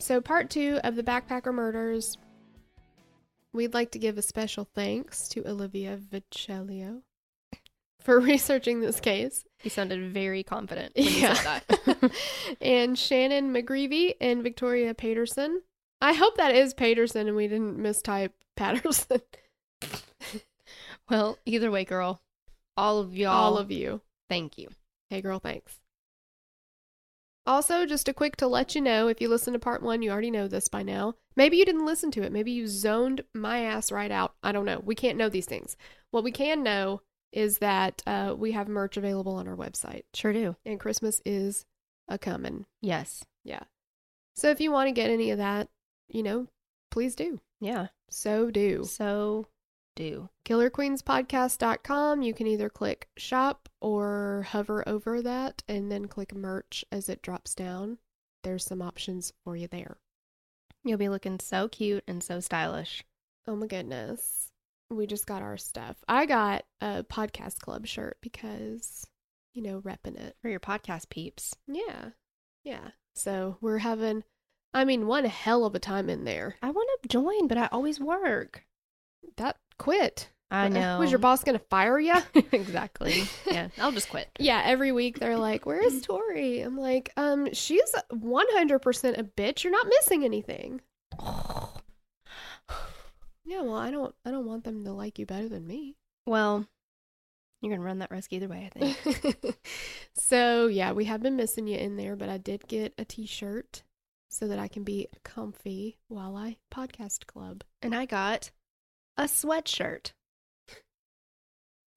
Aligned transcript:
So 0.00 0.20
part 0.20 0.50
two 0.50 0.80
of 0.84 0.96
the 0.96 1.02
backpacker 1.02 1.52
murders. 1.54 2.16
We'd 3.52 3.74
like 3.74 3.90
to 3.92 3.98
give 3.98 4.16
a 4.16 4.22
special 4.22 4.64
thanks 4.74 5.28
to 5.30 5.46
Olivia 5.48 5.96
Viccellio 5.98 7.02
for 8.00 8.20
researching 8.20 8.80
this 8.80 9.00
case. 9.00 9.44
He 9.58 9.68
sounded 9.68 10.12
very 10.12 10.42
confident 10.42 10.92
when 10.96 11.06
he 11.06 11.20
Yeah. 11.22 11.34
said 11.34 11.62
that. 11.68 12.12
and 12.60 12.98
Shannon 12.98 13.52
McGreevy 13.52 14.14
and 14.20 14.42
Victoria 14.42 14.94
Paterson. 14.94 15.62
I 16.00 16.12
hope 16.14 16.36
that 16.36 16.54
is 16.54 16.72
Paterson 16.74 17.26
and 17.28 17.36
we 17.36 17.48
didn't 17.48 17.76
mistype 17.78 18.30
Patterson. 18.56 19.20
well, 21.10 21.38
either 21.44 21.70
way, 21.70 21.84
girl, 21.84 22.22
all 22.76 22.98
of 23.00 23.14
y'all, 23.16 23.34
All 23.34 23.58
of 23.58 23.70
you. 23.70 24.00
thank 24.28 24.56
you. 24.58 24.68
Hey, 25.10 25.20
girl, 25.20 25.40
thanks. 25.40 25.78
Also, 27.50 27.84
just 27.84 28.08
a 28.08 28.14
quick 28.14 28.36
to 28.36 28.46
let 28.46 28.76
you 28.76 28.80
know 28.80 29.08
if 29.08 29.20
you 29.20 29.28
listen 29.28 29.54
to 29.54 29.58
part 29.58 29.82
one, 29.82 30.02
you 30.02 30.10
already 30.12 30.30
know 30.30 30.46
this 30.46 30.68
by 30.68 30.84
now. 30.84 31.14
Maybe 31.34 31.56
you 31.56 31.64
didn't 31.64 31.84
listen 31.84 32.12
to 32.12 32.22
it. 32.22 32.30
Maybe 32.30 32.52
you 32.52 32.68
zoned 32.68 33.24
my 33.34 33.62
ass 33.64 33.90
right 33.90 34.12
out. 34.12 34.34
I 34.40 34.52
don't 34.52 34.64
know. 34.64 34.80
We 34.84 34.94
can't 34.94 35.18
know 35.18 35.28
these 35.28 35.46
things. 35.46 35.76
What 36.12 36.22
we 36.22 36.30
can 36.30 36.62
know 36.62 37.02
is 37.32 37.58
that 37.58 38.04
uh, 38.06 38.36
we 38.38 38.52
have 38.52 38.68
merch 38.68 38.96
available 38.96 39.34
on 39.34 39.48
our 39.48 39.56
website, 39.56 40.04
Sure 40.14 40.32
do. 40.32 40.54
and 40.64 40.78
Christmas 40.78 41.20
is 41.24 41.66
a 42.06 42.18
coming. 42.18 42.66
Yes. 42.80 43.24
Yeah. 43.42 43.64
So 44.36 44.50
if 44.50 44.60
you 44.60 44.70
want 44.70 44.86
to 44.86 44.92
get 44.92 45.10
any 45.10 45.32
of 45.32 45.38
that, 45.38 45.68
you 46.08 46.22
know, 46.22 46.46
please 46.92 47.16
do. 47.16 47.40
Yeah. 47.60 47.88
So 48.10 48.52
do. 48.52 48.84
So 48.84 49.48
do. 50.00 50.28
KillerQueensPodcast.com. 50.46 52.22
You 52.22 52.34
can 52.34 52.46
either 52.46 52.68
click 52.68 53.08
shop 53.16 53.68
or 53.80 54.46
hover 54.48 54.82
over 54.88 55.22
that 55.22 55.62
and 55.68 55.92
then 55.92 56.06
click 56.08 56.34
merch 56.34 56.84
as 56.90 57.08
it 57.08 57.22
drops 57.22 57.54
down. 57.54 57.98
There's 58.42 58.64
some 58.64 58.82
options 58.82 59.32
for 59.44 59.54
you 59.54 59.68
there. 59.68 59.98
You'll 60.82 60.98
be 60.98 61.10
looking 61.10 61.38
so 61.38 61.68
cute 61.68 62.04
and 62.08 62.22
so 62.22 62.40
stylish. 62.40 63.04
Oh 63.46 63.54
my 63.54 63.66
goodness. 63.66 64.50
We 64.90 65.06
just 65.06 65.26
got 65.26 65.42
our 65.42 65.58
stuff. 65.58 65.96
I 66.08 66.26
got 66.26 66.64
a 66.80 67.04
podcast 67.04 67.58
club 67.60 67.86
shirt 67.86 68.16
because, 68.22 69.06
you 69.54 69.62
know, 69.62 69.80
repping 69.82 70.18
it. 70.18 70.36
For 70.40 70.48
your 70.48 70.60
podcast 70.60 71.10
peeps. 71.10 71.54
Yeah. 71.68 72.10
Yeah. 72.64 72.88
So 73.14 73.58
we're 73.60 73.78
having, 73.78 74.24
I 74.72 74.84
mean, 74.84 75.06
one 75.06 75.26
hell 75.26 75.64
of 75.64 75.74
a 75.74 75.78
time 75.78 76.08
in 76.08 76.24
there. 76.24 76.56
I 76.62 76.70
want 76.70 76.88
to 77.02 77.08
join, 77.08 77.46
but 77.46 77.58
I 77.58 77.68
always 77.70 78.00
work. 78.00 78.64
That 79.36 79.56
quit. 79.80 80.28
I 80.52 80.68
know. 80.68 80.98
Was 80.98 81.10
your 81.10 81.20
boss 81.20 81.44
going 81.44 81.58
to 81.58 81.64
fire 81.66 81.98
you? 81.98 82.14
exactly. 82.52 83.22
Yeah. 83.50 83.68
I'll 83.78 83.92
just 83.92 84.10
quit. 84.10 84.28
Yeah, 84.40 84.60
every 84.64 84.90
week 84.90 85.18
they're 85.18 85.38
like, 85.38 85.64
"Where's 85.64 86.02
Tori?" 86.02 86.60
I'm 86.60 86.76
like, 86.76 87.12
"Um, 87.16 87.52
she's 87.52 87.94
100% 88.12 89.18
a 89.18 89.22
bitch. 89.24 89.62
You're 89.64 89.72
not 89.72 89.86
missing 89.86 90.24
anything." 90.24 90.80
Yeah, 93.46 93.62
well, 93.62 93.74
I 93.74 93.90
don't 93.90 94.14
I 94.24 94.30
don't 94.30 94.46
want 94.46 94.62
them 94.62 94.84
to 94.84 94.92
like 94.92 95.18
you 95.18 95.26
better 95.26 95.48
than 95.48 95.66
me. 95.66 95.96
Well, 96.24 96.66
you're 97.60 97.70
going 97.70 97.80
to 97.80 97.86
run 97.86 97.98
that 97.98 98.10
risk 98.10 98.32
either 98.32 98.46
way, 98.46 98.70
I 98.72 98.78
think. 98.78 99.56
so, 100.14 100.68
yeah, 100.68 100.92
we 100.92 101.06
have 101.06 101.20
been 101.20 101.34
missing 101.36 101.66
you 101.66 101.76
in 101.76 101.96
there, 101.96 102.14
but 102.14 102.28
I 102.28 102.38
did 102.38 102.68
get 102.68 102.94
a 102.96 103.04
t-shirt 103.04 103.82
so 104.28 104.46
that 104.46 104.60
I 104.60 104.68
can 104.68 104.84
be 104.84 105.08
comfy 105.24 105.98
while 106.06 106.36
I 106.36 106.58
podcast 106.72 107.26
club. 107.26 107.64
and 107.82 107.92
I 107.94 108.06
got 108.06 108.50
a 109.20 109.24
sweatshirt. 109.24 110.12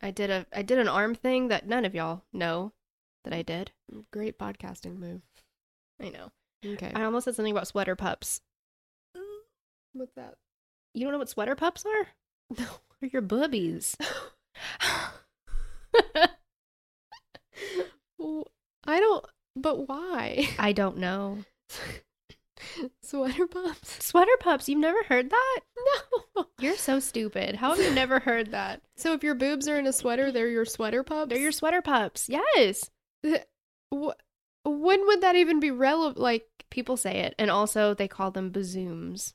I 0.02 0.12
did 0.12 0.30
a 0.30 0.46
I 0.54 0.62
did 0.62 0.78
an 0.78 0.90
arm 0.90 1.16
thing 1.16 1.48
that 1.48 1.66
none 1.68 1.86
of 1.86 1.96
y'all 1.96 2.24
know 2.34 2.74
that 3.24 3.34
I 3.34 3.42
did. 3.42 3.72
Great 4.12 4.38
podcasting 4.38 5.00
move. 5.00 5.22
I 6.02 6.10
know. 6.10 6.32
Okay. 6.66 6.92
I 6.94 7.04
almost 7.06 7.24
said 7.26 7.36
something 7.36 7.54
about 7.54 7.68
sweater 7.68 7.96
pups. 7.96 8.42
What's 9.94 10.14
that? 10.16 10.36
You 10.94 11.04
don't 11.04 11.14
know 11.14 11.20
what 11.20 11.30
sweater 11.30 11.56
pups 11.56 11.86
are? 11.86 12.08
No. 12.60 12.66
They're 13.02 13.10
your 13.12 13.22
boobies. 13.22 13.96
I 18.86 19.00
don't 19.00 19.26
but 19.56 19.88
why? 19.88 20.50
I 20.60 20.74
don't 20.74 20.98
know. 20.98 21.46
Sweater 23.04 23.48
pups? 23.48 24.04
Sweater 24.06 24.38
pups, 24.40 24.68
you've 24.70 24.80
never 24.80 25.04
heard 25.04 25.30
that? 25.30 25.60
No. 26.36 26.46
You're 26.60 26.78
so 26.78 27.00
stupid. 27.00 27.56
How 27.56 27.76
have 27.76 27.80
you 27.84 27.94
never 27.94 28.20
heard 28.20 28.52
that? 28.52 28.82
So 28.96 29.14
if 29.14 29.24
your 29.24 29.36
boobs 29.36 29.68
are 29.68 29.78
in 29.78 29.88
a 29.88 29.92
sweater, 29.94 30.32
they're 30.32 30.48
your 30.48 30.66
sweater 30.66 31.04
pups? 31.04 31.30
They're 31.30 31.40
your 31.42 31.52
sweater 31.52 31.82
pups. 31.82 32.30
Yes. 32.30 32.90
Wh- 33.94 34.12
when 34.66 35.06
would 35.08 35.22
that 35.22 35.36
even 35.36 35.60
be 35.60 35.72
relevant? 35.72 36.20
Like, 36.20 36.46
People 36.70 36.98
say 36.98 37.18
it. 37.20 37.36
And 37.38 37.52
also 37.52 37.94
they 37.94 38.08
call 38.08 38.32
them 38.32 38.50
bazooms. 38.52 39.34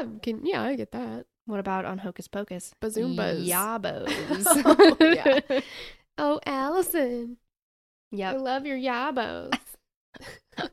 I 0.00 0.06
can, 0.22 0.44
yeah, 0.44 0.62
I 0.62 0.74
get 0.76 0.92
that. 0.92 1.24
What 1.46 1.60
about 1.60 1.86
on 1.86 1.96
Hocus 1.98 2.28
Pocus? 2.28 2.74
Bazoombas. 2.82 3.48
Yabos. 3.48 4.12
Oh, 4.66 4.96
yeah. 5.00 5.60
Oh, 6.18 6.40
Allison, 6.44 7.36
Yep. 8.10 8.34
I 8.34 8.36
love 8.38 8.66
your 8.66 8.76
yabos. 8.76 9.52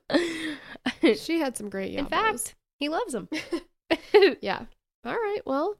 she 1.17 1.39
had 1.39 1.55
some 1.57 1.69
great 1.69 1.93
yabos. 1.93 1.99
In 1.99 2.05
fact, 2.07 2.55
he 2.79 2.89
loves 2.89 3.13
them. 3.13 3.29
yeah. 4.41 4.65
All 5.05 5.13
right. 5.13 5.41
Well, 5.45 5.77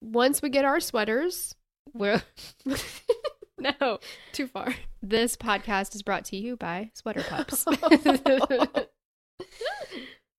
once 0.00 0.42
we 0.42 0.48
get 0.50 0.64
our 0.64 0.80
sweaters, 0.80 1.54
We're 1.94 2.22
no. 3.58 3.98
too 4.32 4.46
far. 4.46 4.74
This 5.02 5.36
podcast 5.36 5.94
is 5.94 6.02
brought 6.02 6.24
to 6.26 6.36
you 6.36 6.56
by 6.56 6.90
Sweater 6.94 7.22
Pups. 7.22 7.64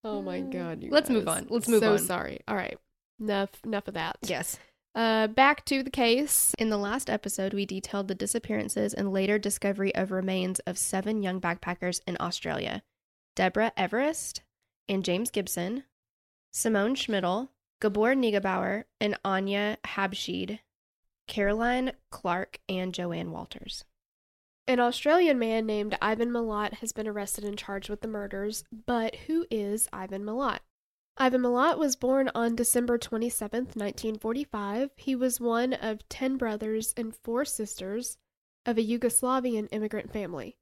oh 0.04 0.22
my 0.22 0.40
god. 0.42 0.86
Let's 0.90 1.10
move 1.10 1.28
on. 1.28 1.48
Let's 1.50 1.68
move 1.68 1.82
so 1.82 1.94
on. 1.94 2.00
So 2.00 2.06
sorry. 2.06 2.42
All 2.48 2.56
right. 2.56 2.78
Enough. 3.20 3.50
Enough 3.66 3.88
of 3.88 3.94
that. 3.96 4.18
yes. 4.24 4.58
Uh, 4.96 5.28
back 5.28 5.66
to 5.66 5.82
the 5.82 5.90
case. 5.90 6.54
In 6.60 6.70
the 6.70 6.78
last 6.78 7.10
episode, 7.10 7.54
we 7.54 7.66
detailed 7.66 8.08
the 8.08 8.16
disappearances 8.16 8.94
and 8.94 9.12
later 9.12 9.40
discovery 9.40 9.94
of 9.96 10.12
remains 10.12 10.60
of 10.60 10.78
seven 10.78 11.24
young 11.24 11.42
backpackers 11.42 12.02
in 12.06 12.16
Australia 12.20 12.84
Deborah 13.36 13.72
Everist 13.76 14.42
and 14.88 15.04
James 15.04 15.32
Gibson, 15.32 15.86
Simone 16.52 16.94
Schmidl, 16.94 17.50
Gabor 17.82 18.14
Neugebauer, 18.14 18.84
and 19.02 19.18
Anja 19.26 19.78
Habschied, 19.84 20.60
Caroline 21.28 21.94
Clarke, 22.12 22.60
and 22.70 22.94
Joanne 22.94 23.32
Walters. 23.32 23.86
An 24.68 24.80
Australian 24.80 25.40
man 25.40 25.66
named 25.66 25.98
Ivan 26.02 26.30
Milat 26.30 26.76
has 26.76 26.94
been 26.94 27.08
arrested 27.08 27.44
and 27.44 27.58
charged 27.58 27.90
with 27.90 28.02
the 28.02 28.08
murders, 28.08 28.64
but 28.86 29.16
who 29.28 29.46
is 29.50 29.90
Ivan 29.92 30.24
Milat? 30.24 30.60
Ivan 31.16 31.42
Milat 31.42 31.78
was 31.78 31.96
born 31.96 32.32
on 32.34 32.56
December 32.56 32.98
27, 32.98 33.66
1945. 33.76 34.90
He 34.96 35.16
was 35.16 35.40
one 35.40 35.74
of 35.74 36.08
10 36.10 36.38
brothers 36.38 36.92
and 36.98 37.16
4 37.16 37.46
sisters 37.46 38.18
of 38.66 38.80
a 38.80 38.86
Yugoslavian 38.86 39.68
immigrant 39.72 40.12
family. 40.12 40.58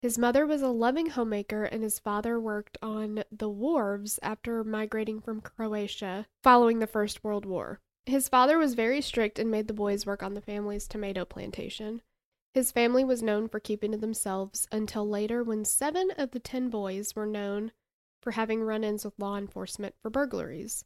His 0.00 0.16
mother 0.16 0.46
was 0.46 0.62
a 0.62 0.68
loving 0.68 1.10
homemaker, 1.10 1.64
and 1.64 1.82
his 1.82 1.98
father 1.98 2.38
worked 2.38 2.78
on 2.80 3.24
the 3.32 3.48
wharves 3.48 4.20
after 4.22 4.62
migrating 4.62 5.20
from 5.20 5.40
Croatia 5.40 6.26
following 6.42 6.78
the 6.78 6.86
First 6.86 7.24
World 7.24 7.44
War. 7.44 7.80
His 8.04 8.28
father 8.28 8.58
was 8.58 8.74
very 8.74 9.00
strict 9.00 9.40
and 9.40 9.50
made 9.50 9.66
the 9.66 9.74
boys 9.74 10.06
work 10.06 10.22
on 10.22 10.34
the 10.34 10.40
family's 10.40 10.86
tomato 10.86 11.24
plantation. 11.24 12.00
His 12.54 12.70
family 12.70 13.02
was 13.02 13.22
known 13.22 13.48
for 13.48 13.58
keeping 13.58 13.90
to 13.90 13.98
themselves 13.98 14.68
until 14.70 15.08
later, 15.08 15.42
when 15.42 15.64
seven 15.64 16.12
of 16.16 16.30
the 16.30 16.38
ten 16.38 16.70
boys 16.70 17.16
were 17.16 17.26
known 17.26 17.72
for 18.22 18.32
having 18.32 18.62
run 18.62 18.84
ins 18.84 19.04
with 19.04 19.18
law 19.18 19.36
enforcement 19.36 19.94
for 20.00 20.10
burglaries. 20.10 20.84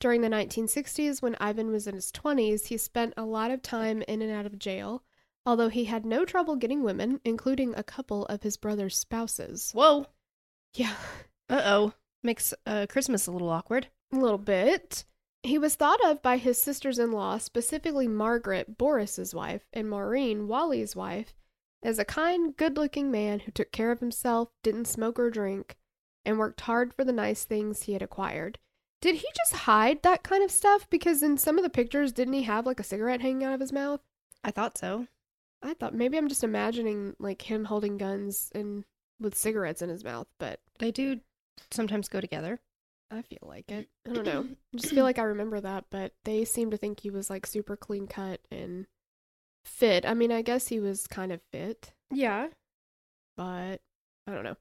During 0.00 0.20
the 0.20 0.28
1960s, 0.28 1.22
when 1.22 1.36
Ivan 1.40 1.70
was 1.70 1.86
in 1.86 1.94
his 1.94 2.10
20s, 2.10 2.66
he 2.66 2.76
spent 2.76 3.14
a 3.16 3.24
lot 3.24 3.50
of 3.50 3.62
time 3.62 4.02
in 4.08 4.20
and 4.20 4.32
out 4.32 4.46
of 4.46 4.58
jail, 4.58 5.04
although 5.46 5.68
he 5.68 5.84
had 5.84 6.04
no 6.04 6.24
trouble 6.24 6.56
getting 6.56 6.82
women, 6.82 7.20
including 7.24 7.74
a 7.74 7.84
couple 7.84 8.26
of 8.26 8.42
his 8.42 8.56
brother's 8.56 8.96
spouses. 8.96 9.70
Whoa. 9.72 10.06
Yeah, 10.74 10.94
Uh 11.48 11.62
oh. 11.64 11.92
Makes 12.24 12.54
uh, 12.66 12.86
Christmas 12.88 13.26
a 13.26 13.32
little 13.32 13.50
awkward. 13.50 13.88
a 14.12 14.16
little 14.16 14.38
bit. 14.38 15.04
He 15.44 15.58
was 15.58 15.74
thought 15.74 15.98
of 16.04 16.22
by 16.22 16.36
his 16.36 16.62
sisters 16.62 16.98
in 17.00 17.10
law, 17.12 17.38
specifically 17.38 18.06
Margaret, 18.06 18.78
Boris's 18.78 19.34
wife, 19.34 19.66
and 19.72 19.90
Maureen, 19.90 20.46
Wally's 20.46 20.94
wife, 20.94 21.34
as 21.82 21.98
a 21.98 22.04
kind, 22.04 22.56
good 22.56 22.76
looking 22.76 23.10
man 23.10 23.40
who 23.40 23.50
took 23.50 23.72
care 23.72 23.90
of 23.90 23.98
himself, 23.98 24.50
didn't 24.62 24.84
smoke 24.84 25.18
or 25.18 25.30
drink, 25.30 25.76
and 26.24 26.38
worked 26.38 26.62
hard 26.62 26.94
for 26.94 27.04
the 27.04 27.12
nice 27.12 27.44
things 27.44 27.82
he 27.84 27.92
had 27.94 28.02
acquired. 28.02 28.58
Did 29.00 29.16
he 29.16 29.26
just 29.36 29.62
hide 29.64 30.02
that 30.02 30.22
kind 30.22 30.44
of 30.44 30.50
stuff? 30.50 30.88
Because 30.88 31.22
in 31.22 31.36
some 31.36 31.58
of 31.58 31.64
the 31.64 31.70
pictures, 31.70 32.12
didn't 32.12 32.34
he 32.34 32.42
have 32.44 32.66
like 32.66 32.78
a 32.80 32.84
cigarette 32.84 33.20
hanging 33.20 33.44
out 33.44 33.54
of 33.54 33.60
his 33.60 33.72
mouth? 33.72 34.00
I 34.44 34.50
thought 34.52 34.78
so. 34.78 35.08
I 35.62 35.74
thought 35.74 35.94
maybe 35.94 36.16
I'm 36.18 36.28
just 36.28 36.44
imagining 36.44 37.14
like 37.18 37.42
him 37.42 37.64
holding 37.64 37.96
guns 37.98 38.50
and 38.54 38.84
with 39.20 39.36
cigarettes 39.36 39.82
in 39.82 39.88
his 39.88 40.04
mouth, 40.04 40.26
but 40.38 40.60
They 40.78 40.90
do 40.90 41.20
sometimes 41.70 42.08
go 42.08 42.20
together. 42.20 42.60
I 43.10 43.22
feel 43.22 43.38
like 43.42 43.70
it. 43.70 43.88
I 44.08 44.12
don't 44.14 44.24
know. 44.24 44.46
I 44.74 44.76
just 44.78 44.94
feel 44.94 45.04
like 45.04 45.18
I 45.18 45.22
remember 45.24 45.60
that, 45.60 45.84
but 45.90 46.12
they 46.24 46.44
seem 46.44 46.70
to 46.70 46.76
think 46.76 47.00
he 47.00 47.10
was 47.10 47.28
like 47.28 47.44
super 47.46 47.76
clean 47.76 48.06
cut 48.06 48.40
and 48.50 48.86
fit. 49.66 50.06
I 50.06 50.14
mean, 50.14 50.32
I 50.32 50.42
guess 50.42 50.68
he 50.68 50.80
was 50.80 51.06
kind 51.06 51.30
of 51.30 51.40
fit, 51.52 51.92
Yeah. 52.10 52.48
but 53.36 53.80
I 54.26 54.32
don't 54.32 54.44
know. 54.44 54.56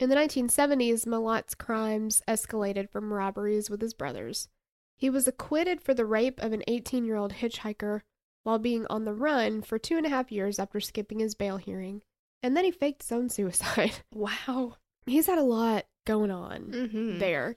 In 0.00 0.08
the 0.08 0.16
1970s, 0.16 1.06
Milat's 1.06 1.54
crimes 1.54 2.22
escalated 2.26 2.88
from 2.90 3.12
robberies 3.12 3.68
with 3.68 3.82
his 3.82 3.92
brothers. 3.94 4.48
He 4.96 5.10
was 5.10 5.28
acquitted 5.28 5.82
for 5.82 5.92
the 5.94 6.06
rape 6.06 6.40
of 6.40 6.52
an 6.52 6.62
18 6.66 7.04
year 7.04 7.16
old 7.16 7.34
hitchhiker 7.34 8.00
while 8.42 8.58
being 8.58 8.86
on 8.88 9.04
the 9.04 9.12
run 9.12 9.60
for 9.60 9.78
two 9.78 9.98
and 9.98 10.06
a 10.06 10.10
half 10.10 10.32
years 10.32 10.58
after 10.58 10.80
skipping 10.80 11.18
his 11.20 11.34
bail 11.34 11.58
hearing, 11.58 12.00
and 12.42 12.56
then 12.56 12.64
he 12.64 12.70
faked 12.70 13.02
his 13.02 13.12
own 13.12 13.28
suicide. 13.28 13.92
Wow. 14.12 14.76
He's 15.04 15.26
had 15.26 15.38
a 15.38 15.42
lot 15.42 15.84
going 16.06 16.30
on 16.30 16.62
Mm-hmm. 16.72 17.18
there. 17.18 17.56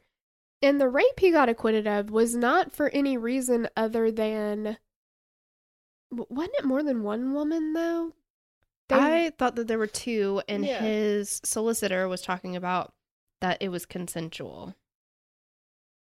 And 0.62 0.80
the 0.80 0.90
rape 0.90 1.20
he 1.20 1.32
got 1.32 1.50
acquitted 1.50 1.88
of 1.88 2.10
was 2.10 2.36
not 2.36 2.72
for 2.74 2.90
any 2.90 3.18
reason 3.18 3.68
other 3.76 4.12
than. 4.12 4.78
Wasn't 6.12 6.56
it 6.58 6.66
more 6.66 6.84
than 6.84 7.04
one 7.04 7.34
woman, 7.34 7.74
though? 7.74 8.14
They- 8.90 8.96
I 8.96 9.30
thought 9.38 9.56
that 9.56 9.68
there 9.68 9.78
were 9.80 9.88
two, 9.88 10.42
and 10.48 10.66
Yeah. 10.66 10.82
his 10.82 11.42
solicitor 11.44 12.08
was 12.08 12.22
talking 12.22 12.56
about 12.56 12.94
that 13.42 13.62
it 13.62 13.70
was 13.70 13.86
consensual. 13.86 14.76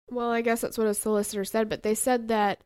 Well, 0.09 0.31
I 0.31 0.41
guess 0.41 0.62
that's 0.62 0.77
what 0.77 0.88
a 0.88 0.94
solicitor 0.94 1.44
said, 1.44 1.69
but 1.69 1.83
they 1.83 1.95
said 1.95 2.27
that 2.29 2.63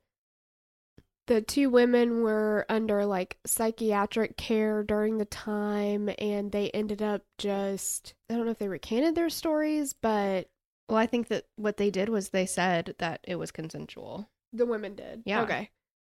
the 1.27 1.41
two 1.41 1.69
women 1.69 2.21
were 2.23 2.65
under 2.69 3.05
like 3.05 3.37
psychiatric 3.45 4.37
care 4.37 4.83
during 4.83 5.17
the 5.17 5.25
time 5.25 6.09
and 6.19 6.51
they 6.51 6.69
ended 6.71 7.01
up 7.01 7.23
just 7.37 8.13
I 8.29 8.35
don't 8.35 8.45
know 8.45 8.51
if 8.51 8.57
they 8.59 8.67
recanted 8.67 9.15
their 9.15 9.29
stories, 9.29 9.93
but 9.93 10.49
Well, 10.89 10.97
I 10.97 11.05
think 11.05 11.29
that 11.29 11.45
what 11.55 11.77
they 11.77 11.89
did 11.89 12.09
was 12.09 12.29
they 12.29 12.45
said 12.45 12.95
that 12.99 13.21
it 13.23 13.35
was 13.37 13.51
consensual. 13.51 14.29
the 14.53 14.65
women 14.65 14.95
did. 14.95 15.23
Yeah. 15.25 15.43
Okay. 15.43 15.69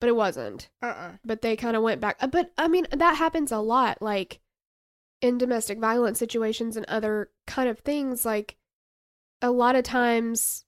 But 0.04 0.08
it 0.10 0.16
wasn't. 0.16 0.68
Uh-uh. 0.82 1.12
but 1.24 1.40
they 1.40 1.56
kind 1.56 1.74
of 1.76 1.82
went 1.82 1.98
back. 2.02 2.18
uh, 2.20 2.26
But 2.26 2.52
I 2.58 2.68
mean, 2.68 2.86
that 2.90 3.16
happens 3.16 3.50
a 3.50 3.58
lot, 3.58 4.02
like 4.02 4.40
in 5.22 5.38
domestic 5.38 5.78
violence 5.78 6.18
situations 6.18 6.76
and 6.76 6.84
other 6.86 7.30
kind 7.46 7.70
of 7.70 7.78
things. 7.78 8.26
Like 8.26 8.56
a 9.40 9.50
lot 9.50 9.76
of 9.76 9.82
times, 9.84 10.66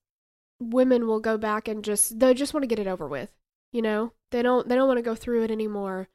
women 0.59 1.07
will 1.07 1.21
go 1.21 1.37
back 1.37 1.69
and 1.69 1.85
just 1.85 2.19
they 2.19 2.33
just 2.33 2.55
want 2.55 2.63
to 2.63 2.67
get 2.67 2.79
it 2.79 2.87
over 2.87 3.07
with. 3.07 3.31
You 3.73 3.83
know, 3.83 4.13
they 4.31 4.41
don't 4.41 4.67
they 4.67 4.75
don't 4.75 4.89
want 4.89 4.97
to 4.97 5.03
go 5.03 5.15
through 5.15 5.43
it 5.45 5.51
anymore. 5.51 6.09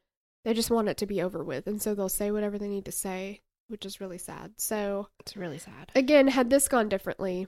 They 0.44 0.52
just 0.52 0.70
want 0.72 0.88
it 0.88 0.96
to 0.96 1.06
be 1.06 1.22
over 1.22 1.44
with, 1.44 1.68
and 1.68 1.80
so 1.80 1.94
they'll 1.94 2.08
say 2.08 2.32
whatever 2.32 2.58
they 2.58 2.66
need 2.66 2.86
to 2.86 2.90
say, 2.92 3.42
which 3.68 3.86
is 3.86 4.00
really 4.00 4.18
sad. 4.18 4.54
So 4.58 5.10
It's 5.20 5.36
really 5.36 5.58
sad. 5.58 5.92
again, 5.94 6.26
had 6.26 6.50
this 6.50 6.66
gone 6.66 6.88
differently, 6.88 7.46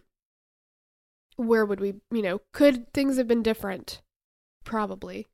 where 1.37 1.67
would 1.67 1.81
we, 1.81 1.95
you 2.13 2.23
know, 2.23 2.41
could 2.53 2.93
things 2.93 3.17
have 3.17 3.27
been 3.27 3.43
different? 3.43 4.01
Probably. 4.65 5.27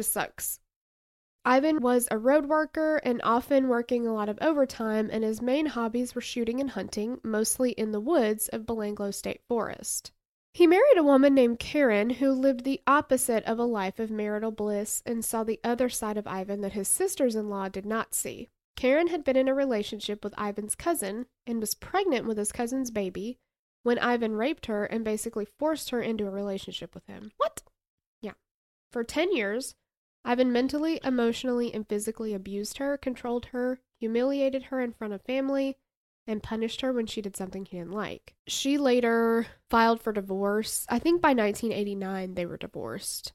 Just 0.00 0.14
sucks. 0.14 0.60
Ivan 1.44 1.82
was 1.82 2.08
a 2.10 2.16
road 2.16 2.46
worker 2.46 3.02
and 3.04 3.20
often 3.22 3.68
working 3.68 4.06
a 4.06 4.14
lot 4.14 4.30
of 4.30 4.38
overtime, 4.40 5.10
and 5.12 5.22
his 5.22 5.42
main 5.42 5.66
hobbies 5.66 6.14
were 6.14 6.22
shooting 6.22 6.58
and 6.58 6.70
hunting, 6.70 7.20
mostly 7.22 7.72
in 7.72 7.92
the 7.92 8.00
woods 8.00 8.48
of 8.48 8.64
Belanglo 8.64 9.12
State 9.12 9.42
Forest. 9.46 10.10
He 10.54 10.66
married 10.66 10.96
a 10.96 11.02
woman 11.02 11.34
named 11.34 11.58
Karen 11.58 12.08
who 12.08 12.32
lived 12.32 12.64
the 12.64 12.80
opposite 12.86 13.44
of 13.44 13.58
a 13.58 13.64
life 13.64 13.98
of 13.98 14.10
marital 14.10 14.50
bliss 14.50 15.02
and 15.04 15.22
saw 15.22 15.44
the 15.44 15.60
other 15.62 15.90
side 15.90 16.16
of 16.16 16.26
Ivan 16.26 16.62
that 16.62 16.72
his 16.72 16.88
sisters 16.88 17.36
in 17.36 17.50
law 17.50 17.68
did 17.68 17.84
not 17.84 18.14
see. 18.14 18.48
Karen 18.76 19.08
had 19.08 19.22
been 19.22 19.36
in 19.36 19.48
a 19.48 19.54
relationship 19.54 20.24
with 20.24 20.32
Ivan's 20.40 20.74
cousin 20.74 21.26
and 21.46 21.60
was 21.60 21.74
pregnant 21.74 22.26
with 22.26 22.38
his 22.38 22.52
cousin's 22.52 22.90
baby 22.90 23.36
when 23.82 23.98
Ivan 23.98 24.32
raped 24.32 24.64
her 24.64 24.86
and 24.86 25.04
basically 25.04 25.44
forced 25.44 25.90
her 25.90 26.00
into 26.00 26.26
a 26.26 26.30
relationship 26.30 26.94
with 26.94 27.04
him. 27.06 27.32
What? 27.36 27.64
Yeah. 28.22 28.32
For 28.90 29.04
10 29.04 29.36
years, 29.36 29.74
Ivan 30.24 30.52
mentally, 30.52 31.00
emotionally, 31.02 31.72
and 31.72 31.88
physically 31.88 32.34
abused 32.34 32.78
her, 32.78 32.96
controlled 32.96 33.46
her, 33.46 33.80
humiliated 33.98 34.64
her 34.64 34.80
in 34.80 34.92
front 34.92 35.12
of 35.12 35.22
family, 35.22 35.76
and 36.26 36.42
punished 36.42 36.82
her 36.82 36.92
when 36.92 37.06
she 37.06 37.22
did 37.22 37.36
something 37.36 37.64
he 37.64 37.78
didn't 37.78 37.92
like. 37.92 38.34
She 38.46 38.78
later 38.78 39.46
filed 39.68 40.00
for 40.02 40.12
divorce. 40.12 40.86
I 40.88 40.98
think 40.98 41.20
by 41.20 41.30
1989 41.30 42.34
they 42.34 42.46
were 42.46 42.56
divorced. 42.56 43.32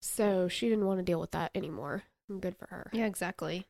So 0.00 0.48
she 0.48 0.68
didn't 0.68 0.86
want 0.86 1.00
to 1.00 1.04
deal 1.04 1.20
with 1.20 1.32
that 1.32 1.50
anymore. 1.54 2.04
And 2.28 2.40
Good 2.40 2.56
for 2.56 2.66
her. 2.68 2.90
Yeah, 2.92 3.06
exactly. 3.06 3.66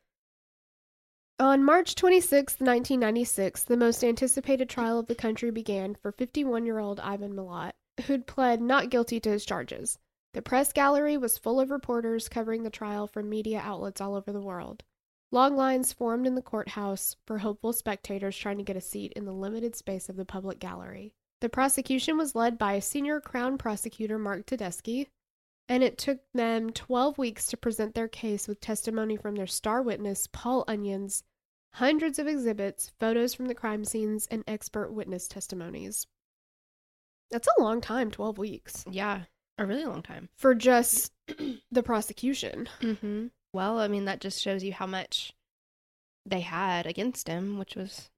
On 1.39 1.63
March 1.63 1.95
26, 1.95 2.53
1996, 2.61 3.63
the 3.63 3.75
most 3.75 4.03
anticipated 4.03 4.69
trial 4.69 4.99
of 4.99 5.07
the 5.07 5.15
country 5.15 5.51
began 5.51 5.95
for 5.95 6.13
51 6.13 6.65
year 6.65 6.79
old 6.79 6.99
Ivan 7.01 7.33
Milat, 7.33 7.73
who'd 8.05 8.25
pled 8.25 8.61
not 8.61 8.89
guilty 8.89 9.19
to 9.19 9.31
his 9.31 9.45
charges. 9.45 9.97
The 10.35 10.41
press 10.41 10.73
gallery 10.73 11.15
was 11.15 11.37
full 11.37 11.61
of 11.61 11.71
reporters 11.71 12.27
covering 12.27 12.63
the 12.63 12.69
trial 12.69 13.07
from 13.07 13.29
media 13.29 13.61
outlets 13.63 14.01
all 14.01 14.15
over 14.15 14.33
the 14.33 14.41
world. 14.41 14.83
Long 15.31 15.55
lines 15.55 15.93
formed 15.93 16.27
in 16.27 16.35
the 16.35 16.41
courthouse 16.41 17.15
for 17.25 17.37
hopeful 17.37 17.71
spectators 17.71 18.35
trying 18.35 18.57
to 18.57 18.63
get 18.65 18.75
a 18.75 18.81
seat 18.81 19.13
in 19.13 19.23
the 19.23 19.31
limited 19.31 19.77
space 19.77 20.09
of 20.09 20.17
the 20.17 20.25
public 20.25 20.59
gallery. 20.59 21.13
The 21.39 21.47
prosecution 21.47 22.17
was 22.17 22.35
led 22.35 22.57
by 22.57 22.79
senior 22.79 23.21
Crown 23.21 23.57
prosecutor 23.57 24.19
Mark 24.19 24.45
Tedeschi, 24.45 25.07
and 25.69 25.81
it 25.81 25.97
took 25.97 26.19
them 26.33 26.69
12 26.69 27.17
weeks 27.17 27.47
to 27.47 27.55
present 27.55 27.95
their 27.95 28.09
case 28.09 28.45
with 28.45 28.59
testimony 28.59 29.15
from 29.15 29.35
their 29.35 29.47
star 29.47 29.81
witness, 29.81 30.27
Paul 30.27 30.65
Onions, 30.67 31.23
hundreds 31.75 32.19
of 32.19 32.27
exhibits, 32.27 32.91
photos 32.99 33.33
from 33.33 33.45
the 33.45 33.55
crime 33.55 33.85
scenes, 33.85 34.27
and 34.29 34.43
expert 34.47 34.91
witness 34.91 35.29
testimonies. 35.29 36.07
That's 37.31 37.47
a 37.57 37.61
long 37.61 37.79
time, 37.79 38.11
12 38.11 38.37
weeks, 38.37 38.83
Yeah, 38.91 39.23
a 39.57 39.65
really 39.65 39.85
long 39.85 40.01
time. 40.01 40.29
for 40.35 40.53
just 40.55 41.11
the 41.71 41.83
prosecution. 41.83 42.67
Mm-hmm. 42.81 43.27
Well, 43.53 43.79
I 43.79 43.87
mean, 43.87 44.05
that 44.05 44.21
just 44.21 44.41
shows 44.41 44.63
you 44.63 44.73
how 44.73 44.85
much 44.85 45.33
they 46.25 46.41
had 46.41 46.85
against 46.85 47.27
him, 47.27 47.57
which 47.57 47.75
was 47.75 48.09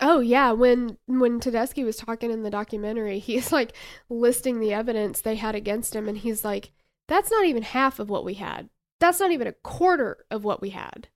Oh 0.00 0.20
yeah, 0.20 0.52
when 0.52 0.98
when 1.06 1.40
Tedeschi 1.40 1.84
was 1.84 1.96
talking 1.96 2.30
in 2.30 2.42
the 2.42 2.50
documentary, 2.50 3.18
he's 3.18 3.52
like 3.52 3.72
listing 4.08 4.60
the 4.60 4.72
evidence 4.72 5.20
they 5.20 5.34
had 5.36 5.54
against 5.54 5.94
him 5.94 6.08
and 6.08 6.18
he's 6.18 6.44
like 6.44 6.72
that's 7.08 7.30
not 7.30 7.44
even 7.44 7.62
half 7.62 7.98
of 7.98 8.08
what 8.08 8.24
we 8.24 8.34
had. 8.34 8.70
That's 9.00 9.18
not 9.20 9.32
even 9.32 9.46
a 9.48 9.52
quarter 9.52 10.24
of 10.30 10.44
what 10.44 10.60
we 10.62 10.70
had. 10.70 11.08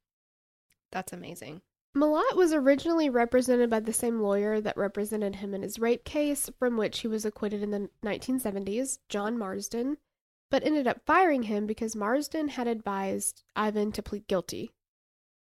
that's 0.90 1.12
amazing. 1.12 1.62
Milat 1.97 2.35
was 2.35 2.53
originally 2.53 3.09
represented 3.09 3.71
by 3.71 3.79
the 3.79 3.93
same 3.93 4.21
lawyer 4.21 4.61
that 4.61 4.77
represented 4.77 5.37
him 5.37 5.55
in 5.55 5.63
his 5.63 5.79
rape 5.79 6.05
case, 6.05 6.51
from 6.59 6.77
which 6.77 7.01
he 7.01 7.09
was 7.09 7.25
acquitted 7.25 7.63
in 7.63 7.71
the 7.71 7.89
1970s, 8.05 8.99
John 9.09 9.39
Marsden, 9.39 9.99
but 10.51 10.65
ended 10.65 10.89
up 10.89 11.07
firing 11.07 11.45
him 11.45 11.67
because 11.67 11.95
Marsden 11.95 12.49
had 12.49 12.67
advised 12.67 13.45
Ivan 13.55 13.93
to 13.93 14.03
plead 14.03 14.27
guilty. 14.27 14.73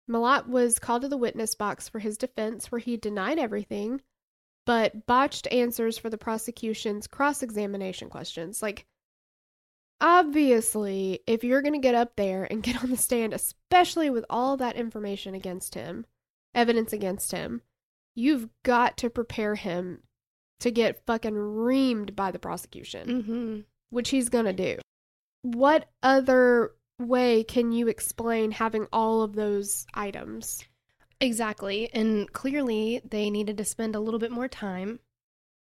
Milat 0.08 0.46
was 0.46 0.78
called 0.78 1.00
to 1.02 1.08
the 1.08 1.16
witness 1.16 1.54
box 1.54 1.88
for 1.88 1.98
his 1.98 2.18
defense, 2.18 2.70
where 2.70 2.78
he 2.78 2.98
denied 2.98 3.38
everything, 3.38 4.02
but 4.66 5.06
botched 5.06 5.46
answers 5.50 5.96
for 5.96 6.10
the 6.10 6.18
prosecution's 6.18 7.06
cross 7.06 7.42
examination 7.42 8.10
questions. 8.10 8.60
Like, 8.62 8.84
obviously, 9.98 11.20
if 11.26 11.42
you're 11.42 11.62
going 11.62 11.72
to 11.72 11.78
get 11.78 11.94
up 11.94 12.16
there 12.16 12.44
and 12.44 12.62
get 12.62 12.82
on 12.82 12.90
the 12.90 12.98
stand, 12.98 13.32
especially 13.32 14.10
with 14.10 14.26
all 14.28 14.58
that 14.58 14.76
information 14.76 15.34
against 15.34 15.74
him, 15.74 16.04
evidence 16.54 16.92
against 16.92 17.32
him, 17.32 17.62
you've 18.14 18.48
got 18.62 18.96
to 18.98 19.10
prepare 19.10 19.54
him 19.54 20.02
to 20.60 20.70
get 20.70 21.04
fucking 21.06 21.34
reamed 21.34 22.14
by 22.16 22.30
the 22.30 22.38
prosecution, 22.38 23.08
Mm-hmm. 23.08 23.60
which 23.90 24.10
he's 24.10 24.28
gonna 24.28 24.52
do. 24.52 24.78
What 25.42 25.88
other 26.02 26.72
way 26.98 27.44
can 27.44 27.72
you 27.72 27.88
explain 27.88 28.52
having 28.52 28.86
all 28.92 29.22
of 29.22 29.34
those 29.34 29.84
items? 29.94 30.62
Exactly. 31.20 31.92
And 31.92 32.32
clearly, 32.32 33.00
they 33.08 33.30
needed 33.30 33.56
to 33.58 33.64
spend 33.64 33.94
a 33.94 34.00
little 34.00 34.20
bit 34.20 34.30
more 34.32 34.48
time 34.48 35.00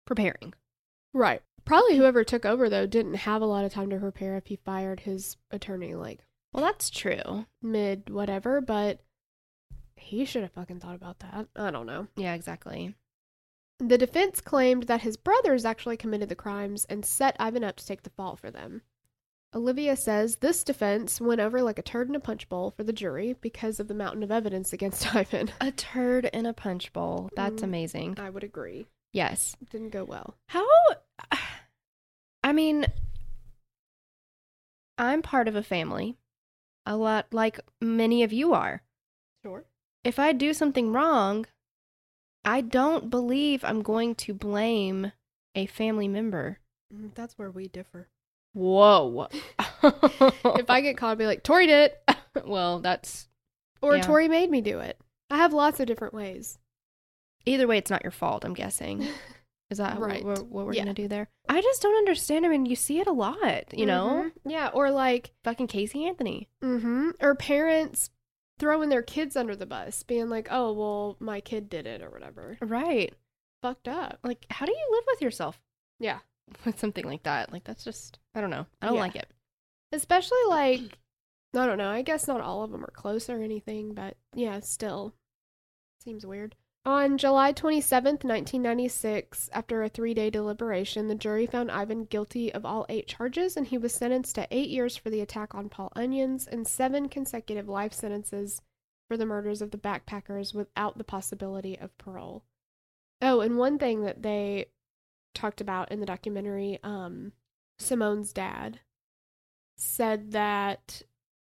preparing. 0.06 0.54
Right. 1.12 1.42
Probably 1.64 1.96
whoever 1.96 2.22
took 2.24 2.44
over 2.46 2.68
though 2.68 2.86
didn't 2.86 3.14
have 3.14 3.42
a 3.42 3.46
lot 3.46 3.64
of 3.64 3.72
time 3.72 3.90
to 3.90 3.98
prepare 3.98 4.36
if 4.36 4.46
he 4.46 4.56
fired 4.56 5.00
his 5.00 5.36
attorney 5.50 5.94
like 5.94 6.20
Well, 6.52 6.64
that's 6.64 6.90
true. 6.90 7.46
mid 7.60 8.08
whatever, 8.10 8.60
but 8.60 9.00
he 9.96 10.24
should 10.24 10.42
have 10.42 10.52
fucking 10.52 10.80
thought 10.80 10.94
about 10.94 11.18
that. 11.20 11.48
I 11.56 11.70
don't 11.70 11.86
know. 11.86 12.06
Yeah, 12.16 12.34
exactly. 12.34 12.94
The 13.78 13.98
defense 13.98 14.40
claimed 14.40 14.84
that 14.84 15.02
his 15.02 15.16
brothers 15.16 15.64
actually 15.64 15.96
committed 15.96 16.28
the 16.28 16.34
crimes 16.34 16.84
and 16.86 17.04
set 17.04 17.36
Ivan 17.38 17.64
up 17.64 17.76
to 17.76 17.86
take 17.86 18.02
the 18.02 18.10
fall 18.10 18.36
for 18.36 18.50
them. 18.50 18.82
Olivia 19.54 19.96
says 19.96 20.36
this 20.36 20.64
defense 20.64 21.20
went 21.20 21.40
over 21.40 21.62
like 21.62 21.78
a 21.78 21.82
turd 21.82 22.08
in 22.08 22.14
a 22.14 22.20
punch 22.20 22.48
bowl 22.48 22.70
for 22.76 22.84
the 22.84 22.92
jury 22.92 23.36
because 23.40 23.78
of 23.80 23.88
the 23.88 23.94
mountain 23.94 24.22
of 24.22 24.30
evidence 24.30 24.72
against 24.72 25.14
Ivan. 25.14 25.50
A 25.60 25.72
turd 25.72 26.26
in 26.32 26.46
a 26.46 26.52
punch 26.52 26.92
bowl. 26.92 27.30
That's 27.36 27.60
Mm. 27.62 27.64
amazing. 27.64 28.14
I 28.18 28.30
would 28.30 28.44
agree. 28.44 28.86
Yes. 29.12 29.56
It 29.60 29.70
didn't 29.70 29.90
go 29.90 30.04
well. 30.04 30.36
How? 30.48 30.66
I 32.44 32.52
mean, 32.52 32.86
I'm 34.98 35.22
part 35.22 35.48
of 35.48 35.56
a 35.56 35.62
family, 35.62 36.16
a 36.86 36.96
lot 36.96 37.26
like 37.32 37.60
many 37.80 38.22
of 38.22 38.32
you 38.32 38.52
are. 38.54 38.82
Sure. 39.44 39.64
If 40.06 40.18
I 40.20 40.32
do 40.32 40.54
something 40.54 40.92
wrong, 40.92 41.46
I 42.44 42.60
don't 42.60 43.10
believe 43.10 43.64
I'm 43.64 43.82
going 43.82 44.14
to 44.16 44.34
blame 44.34 45.10
a 45.56 45.66
family 45.66 46.06
member. 46.06 46.58
Mm, 46.94 47.12
That's 47.14 47.36
where 47.36 47.50
we 47.50 47.66
differ. 47.66 48.08
Whoa. 48.54 49.26
if 49.82 50.70
I 50.70 50.80
get 50.80 50.96
caught, 50.96 51.10
I'd 51.12 51.18
be 51.18 51.26
like, 51.26 51.42
Tori 51.42 51.66
did 51.66 51.90
it. 52.08 52.16
well, 52.46 52.78
that's 52.78 53.28
Or 53.82 53.96
Yeah. 53.96 54.02
Tori 54.02 54.28
made 54.28 54.50
me 54.50 54.60
do 54.60 54.78
it. 54.78 54.96
I 55.28 55.38
have 55.38 55.52
lots 55.52 55.80
of 55.80 55.86
different 55.88 56.14
ways. 56.14 56.58
either 57.44 57.66
way, 57.66 57.78
it's 57.78 57.90
not 57.90 58.04
your 58.04 58.12
fault, 58.12 58.44
I'm 58.44 58.54
guessing. 58.54 59.06
Is 59.70 59.78
that 59.78 59.98
Right. 59.98 60.24
what, 60.24 60.38
what, 60.38 60.46
what 60.46 60.66
we're 60.66 60.74
Yeah. 60.74 60.84
going 60.84 60.94
to 60.94 61.02
do 61.02 61.08
there? 61.08 61.28
I 61.48 61.60
just 61.60 61.82
don't 61.82 61.98
understand. 61.98 62.46
I 62.46 62.48
mean, 62.48 62.66
you 62.66 62.76
see 62.76 63.00
it 63.00 63.08
a 63.08 63.12
lot, 63.12 63.76
you 63.76 63.86
know? 63.86 64.26
Mhm. 64.26 64.32
Yeah. 64.52 64.68
Or 64.72 64.92
like, 64.92 65.32
Fucking 65.42 65.66
Casey 65.66 66.06
Anthony. 66.06 66.48
Mm 66.62 66.80
hmm. 66.80 67.10
or 67.20 67.34
parents 67.34 68.10
throwing 68.58 68.88
their 68.88 69.02
kids 69.02 69.36
under 69.36 69.54
the 69.56 69.66
bus, 69.66 70.02
being 70.02 70.28
like, 70.28 70.48
oh, 70.50 70.72
well, 70.72 71.16
my 71.20 71.40
kid 71.40 71.68
did 71.68 71.86
it 71.86 72.02
or 72.02 72.10
whatever. 72.10 72.56
Right. 72.60 73.12
Fucked 73.62 73.88
up. 73.88 74.18
Like, 74.22 74.46
how 74.50 74.66
do 74.66 74.72
you 74.72 74.88
live 74.92 75.04
with 75.08 75.22
yourself 75.22 75.60
Yeah. 75.98 76.18
with 76.64 76.78
something 76.78 77.04
like 77.04 77.22
that? 77.24 77.52
Like, 77.52 77.64
that's 77.64 77.84
just, 77.84 78.18
I 78.34 78.40
don't 78.40 78.50
know. 78.50 78.66
I 78.80 78.86
don't 78.86 78.94
Yeah. 78.96 79.00
like 79.00 79.16
it. 79.16 79.28
Especially 79.92 80.38
like, 80.48 80.80
I 81.54 81.66
don't 81.66 81.78
know. 81.78 81.90
I 81.90 82.02
guess 82.02 82.26
not 82.28 82.40
all 82.40 82.62
of 82.62 82.70
them 82.70 82.84
are 82.84 82.90
close 82.90 83.30
or 83.30 83.42
anything, 83.42 83.94
but 83.94 84.16
yeah, 84.34 84.60
still 84.60 85.14
seems 86.02 86.26
weird. 86.26 86.54
On 86.86 87.18
July 87.18 87.52
27th, 87.52 88.22
1996, 88.22 89.50
after 89.52 89.82
a 89.82 89.88
three 89.88 90.14
day 90.14 90.30
deliberation, 90.30 91.08
the 91.08 91.16
jury 91.16 91.44
found 91.44 91.68
Ivan 91.68 92.04
guilty 92.04 92.54
of 92.54 92.64
all 92.64 92.86
eight 92.88 93.08
charges 93.08 93.56
and 93.56 93.66
he 93.66 93.76
was 93.76 93.92
sentenced 93.92 94.36
to 94.36 94.46
eight 94.52 94.68
years 94.68 94.96
for 94.96 95.10
the 95.10 95.20
attack 95.20 95.52
on 95.52 95.68
Paul 95.68 95.90
Onions 95.96 96.46
and 96.46 96.64
seven 96.64 97.08
consecutive 97.08 97.68
life 97.68 97.92
sentences 97.92 98.62
for 99.08 99.16
the 99.16 99.26
murders 99.26 99.60
of 99.62 99.72
the 99.72 99.78
backpackers 99.78 100.54
without 100.54 100.96
the 100.96 101.02
possibility 101.02 101.76
of 101.76 101.98
parole. 101.98 102.44
Oh, 103.20 103.40
and 103.40 103.58
one 103.58 103.80
thing 103.80 104.02
that 104.02 104.22
they 104.22 104.66
talked 105.34 105.60
about 105.60 105.90
in 105.90 105.98
the 105.98 106.06
documentary, 106.06 106.78
um, 106.84 107.32
Simone's 107.80 108.32
dad 108.32 108.78
said 109.76 110.30
that 110.30 111.02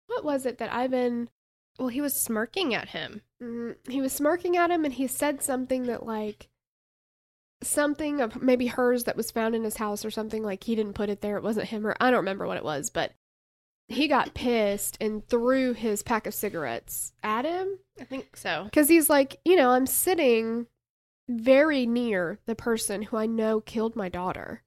what 0.05 0.23
was 0.23 0.45
it 0.45 0.59
that 0.59 0.71
Ivan 0.71 1.31
Well, 1.79 1.87
he 1.87 2.01
was 2.01 2.21
smirking 2.21 2.75
at 2.75 2.89
him. 2.89 3.23
Mm, 3.43 3.75
he 3.89 4.01
was 4.01 4.13
smirking 4.13 4.57
at 4.57 4.71
him 4.71 4.85
and 4.85 4.93
he 4.93 5.07
said 5.07 5.41
something 5.41 5.83
that 5.83 6.05
like 6.05 6.49
something 7.61 8.21
of 8.21 8.41
maybe 8.41 8.67
hers 8.67 9.05
that 9.05 9.15
was 9.15 9.31
found 9.31 9.55
in 9.55 9.63
his 9.63 9.77
house 9.77 10.03
or 10.03 10.11
something 10.11 10.43
like 10.43 10.63
he 10.63 10.75
didn't 10.75 10.93
put 10.93 11.09
it 11.09 11.21
there 11.21 11.37
it 11.37 11.43
wasn't 11.43 11.67
him 11.67 11.85
or 11.87 11.95
I 11.99 12.11
don't 12.11 12.19
remember 12.19 12.47
what 12.47 12.57
it 12.57 12.63
was 12.63 12.89
but 12.89 13.13
he 13.87 14.07
got 14.07 14.33
pissed 14.33 14.97
and 15.01 15.25
threw 15.27 15.73
his 15.73 16.03
pack 16.03 16.25
of 16.27 16.33
cigarettes 16.33 17.13
at 17.21 17.45
him 17.45 17.79
I 17.99 18.05
think 18.05 18.35
so. 18.35 18.69
cuz 18.73 18.89
he's 18.89 19.09
like 19.09 19.39
you 19.45 19.55
know 19.55 19.71
I'm 19.71 19.87
sitting 19.87 20.67
very 21.29 21.85
near 21.85 22.39
the 22.45 22.55
person 22.55 23.03
who 23.03 23.17
I 23.17 23.25
know 23.25 23.61
killed 23.61 23.95
my 23.95 24.09
daughter 24.09 24.62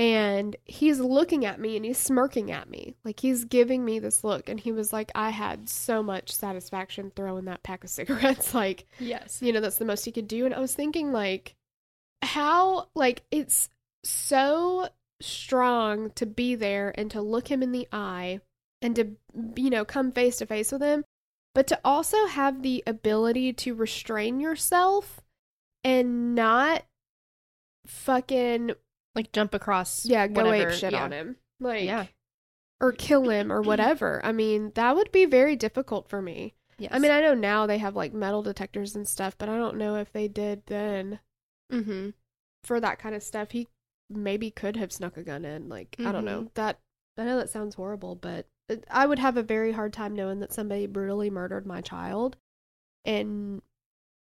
and 0.00 0.56
he's 0.64 0.98
looking 0.98 1.44
at 1.44 1.60
me 1.60 1.76
and 1.76 1.84
he's 1.84 1.98
smirking 1.98 2.50
at 2.50 2.70
me. 2.70 2.96
Like 3.04 3.20
he's 3.20 3.44
giving 3.44 3.84
me 3.84 3.98
this 3.98 4.24
look. 4.24 4.48
And 4.48 4.58
he 4.58 4.72
was 4.72 4.94
like 4.94 5.12
i 5.14 5.28
had 5.28 5.68
so 5.68 6.02
much 6.02 6.32
satisfaction 6.34 7.12
throwing 7.14 7.44
that 7.44 7.62
pack 7.62 7.84
of 7.84 7.90
cigarettes. 7.98 8.54
Like 8.54 8.86
Yes. 8.98 9.42
you 9.42 9.52
know 9.52 9.60
that's 9.60 9.76
the 9.76 9.84
most 9.84 10.06
he 10.06 10.10
could 10.12 10.26
do. 10.26 10.46
And 10.46 10.54
i 10.54 10.58
was 10.58 10.74
thinking 10.74 11.12
like 11.12 11.54
how 12.22 12.88
like 12.94 13.24
it's 13.30 13.68
so 14.02 14.88
strong 15.20 16.10
to 16.12 16.24
be 16.24 16.54
there 16.54 16.94
and 16.96 17.10
to 17.10 17.20
look 17.20 17.48
him 17.48 17.62
in 17.62 17.72
the 17.72 17.86
eye 17.92 18.40
and 18.80 18.96
to 18.96 19.16
you 19.54 19.68
know 19.68 19.84
come 19.84 20.12
face 20.12 20.38
to 20.38 20.46
face 20.46 20.72
with 20.72 20.80
him 20.80 21.04
but 21.54 21.66
to 21.66 21.78
also 21.84 22.24
have 22.26 22.62
the 22.62 22.82
ability 22.86 23.52
to 23.52 23.74
restrain 23.74 24.40
yourself 24.40 25.20
and 25.84 26.34
not 26.34 26.84
fucking 27.86 28.70
Like 29.14 29.32
jump 29.32 29.54
across. 29.54 30.04
yeah, 30.06 30.26
go 30.26 30.44
whatever. 30.44 30.70
ape 30.70 30.78
shit 30.78 30.92
yeah. 30.92 31.04
on 31.04 31.12
him. 31.12 31.36
Like, 31.58 31.84
Yeah. 31.84 32.06
or 32.80 32.92
kill 32.92 33.28
him 33.28 33.52
or 33.52 33.60
whatever. 33.60 34.20
I 34.24 34.32
mean, 34.32 34.72
that 34.74 34.96
would 34.96 35.12
be 35.12 35.24
very 35.24 35.56
difficult 35.56 36.08
for 36.08 36.22
me. 36.22 36.54
Yes. 36.78 36.92
I 36.94 36.98
mean, 36.98 37.10
I 37.10 37.20
know 37.20 37.34
now 37.34 37.66
they 37.66 37.78
have 37.78 37.94
like 37.94 38.14
metal 38.14 38.42
detectors 38.42 38.96
and 38.96 39.06
stuff, 39.06 39.36
but 39.36 39.48
I 39.48 39.56
don't 39.56 39.76
know 39.76 39.96
if 39.96 40.12
they 40.12 40.28
did 40.28 40.62
then 40.66 41.20
mm-hmm. 41.70 42.10
for 42.64 42.80
that 42.80 42.98
kind 42.98 43.14
of 43.14 43.22
stuff. 43.22 43.50
He 43.50 43.68
maybe 44.08 44.50
could 44.50 44.76
have 44.76 44.92
snuck 44.92 45.16
a 45.18 45.22
gun 45.22 45.44
in. 45.44 45.68
Like, 45.68 45.96
I 45.98 46.10
don't 46.10 46.24
know. 46.24 46.48
That 46.54 46.78
I 47.18 47.24
know 47.24 47.36
that 47.36 47.50
sounds 47.50 47.74
horrible, 47.74 48.14
but 48.14 48.46
I 48.90 49.06
would 49.06 49.18
have 49.18 49.36
a 49.36 49.42
very 49.42 49.72
hard 49.72 49.92
time 49.92 50.14
knowing 50.14 50.40
that 50.40 50.52
somebody 50.54 50.86
brutally 50.86 51.28
murdered 51.28 51.66
my 51.66 51.82
child 51.82 52.36
and 53.04 53.60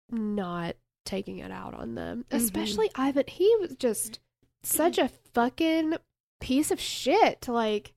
not 0.10 0.75
taking 1.06 1.38
it 1.39 1.51
out 1.51 1.74
on 1.75 1.94
them. 1.96 2.25
Mhm. 2.29 2.38
Especially 2.38 2.89
Ivan. 2.96 3.25
He 3.27 3.56
was 3.60 3.75
just 3.75 4.20
such 4.63 4.97
a 4.97 5.09
fucking 5.33 5.95
piece 6.39 6.71
of 6.71 6.79
shit. 6.79 7.41
To 7.41 7.51
like 7.51 7.93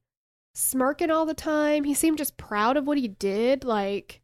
smirking 0.55 1.11
all 1.11 1.27
the 1.27 1.35
time. 1.35 1.85
He 1.85 1.95
seemed 1.95 2.19
just 2.19 2.37
proud 2.37 2.77
of 2.77 2.87
what 2.87 2.99
he 2.99 3.09
did. 3.09 3.65
Like 3.65 4.21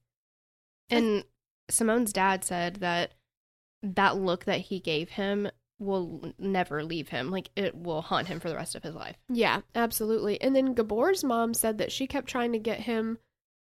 And 0.90 1.24
Simone's 1.70 2.12
dad 2.12 2.44
said 2.44 2.76
that 2.76 3.14
that 3.82 4.16
look 4.16 4.44
that 4.44 4.60
he 4.60 4.80
gave 4.80 5.10
him 5.10 5.48
will 5.78 6.32
never 6.38 6.82
leave 6.82 7.08
him. 7.08 7.30
Like 7.30 7.50
it 7.56 7.74
will 7.74 8.02
haunt 8.02 8.28
him 8.28 8.40
for 8.40 8.48
the 8.48 8.56
rest 8.56 8.74
of 8.74 8.82
his 8.82 8.94
life. 8.94 9.16
Yeah, 9.28 9.60
absolutely. 9.74 10.40
And 10.40 10.54
then 10.54 10.74
Gabor's 10.74 11.24
mom 11.24 11.54
said 11.54 11.78
that 11.78 11.92
she 11.92 12.06
kept 12.06 12.28
trying 12.28 12.52
to 12.52 12.58
get 12.58 12.80
him 12.80 13.18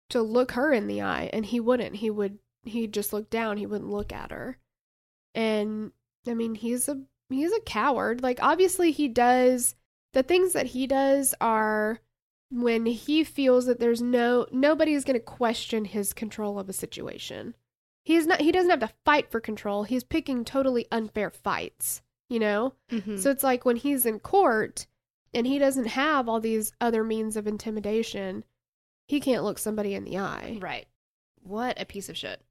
to 0.09 0.21
look 0.21 0.51
her 0.51 0.71
in 0.71 0.87
the 0.87 1.01
eye 1.01 1.29
and 1.33 1.45
he 1.45 1.59
wouldn't. 1.59 1.97
He 1.97 2.09
would 2.09 2.39
he'd 2.63 2.93
just 2.93 3.13
look 3.13 3.29
down, 3.29 3.57
he 3.57 3.65
wouldn't 3.65 3.91
look 3.91 4.11
at 4.11 4.31
her. 4.31 4.57
And 5.33 5.91
I 6.27 6.33
mean, 6.33 6.55
he's 6.55 6.87
a 6.87 7.01
he's 7.29 7.51
a 7.51 7.61
coward. 7.61 8.21
Like 8.21 8.39
obviously 8.41 8.91
he 8.91 9.07
does 9.07 9.75
the 10.13 10.23
things 10.23 10.53
that 10.53 10.67
he 10.67 10.87
does 10.87 11.35
are 11.41 11.99
when 12.51 12.85
he 12.85 13.23
feels 13.23 13.65
that 13.65 13.79
there's 13.79 14.01
no 14.01 14.45
nobody 14.51 14.93
is 14.93 15.03
going 15.03 15.19
to 15.19 15.25
question 15.25 15.85
his 15.85 16.13
control 16.13 16.59
of 16.59 16.69
a 16.69 16.73
situation. 16.73 17.55
He's 18.03 18.27
not 18.27 18.41
he 18.41 18.51
doesn't 18.51 18.69
have 18.69 18.79
to 18.79 18.95
fight 19.03 19.29
for 19.29 19.39
control. 19.39 19.83
He's 19.83 20.03
picking 20.03 20.45
totally 20.45 20.87
unfair 20.91 21.29
fights, 21.29 22.01
you 22.29 22.39
know? 22.39 22.73
Mm-hmm. 22.91 23.17
So 23.17 23.31
it's 23.31 23.43
like 23.43 23.65
when 23.65 23.75
he's 23.75 24.05
in 24.05 24.19
court 24.19 24.87
and 25.33 25.45
he 25.45 25.59
doesn't 25.59 25.87
have 25.87 26.29
all 26.29 26.39
these 26.39 26.71
other 26.79 27.03
means 27.03 27.35
of 27.35 27.47
intimidation, 27.47 28.43
he 29.07 29.19
can't 29.19 29.43
look 29.43 29.59
somebody 29.59 29.93
in 29.93 30.03
the 30.03 30.17
eye. 30.17 30.59
right. 30.61 30.87
What 31.41 31.79
a 31.79 31.85
piece 31.85 32.09
of 32.09 32.17
shit. 32.17 32.41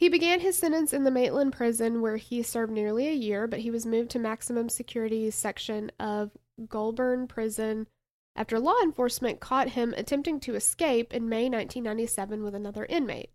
He 0.00 0.08
began 0.08 0.40
his 0.40 0.56
sentence 0.56 0.94
in 0.94 1.04
the 1.04 1.10
Maitland 1.10 1.52
prison 1.52 2.00
where 2.00 2.16
he 2.16 2.42
served 2.42 2.72
nearly 2.72 3.06
a 3.06 3.12
year, 3.12 3.46
but 3.46 3.58
he 3.58 3.70
was 3.70 3.84
moved 3.84 4.10
to 4.12 4.18
maximum 4.18 4.70
security 4.70 5.30
section 5.30 5.92
of 6.00 6.30
Goulburn 6.66 7.28
prison 7.28 7.86
after 8.34 8.58
law 8.58 8.80
enforcement 8.82 9.40
caught 9.40 9.68
him 9.68 9.92
attempting 9.98 10.40
to 10.40 10.54
escape 10.54 11.12
in 11.12 11.28
May 11.28 11.50
1997 11.50 12.42
with 12.42 12.54
another 12.54 12.86
inmate. 12.86 13.28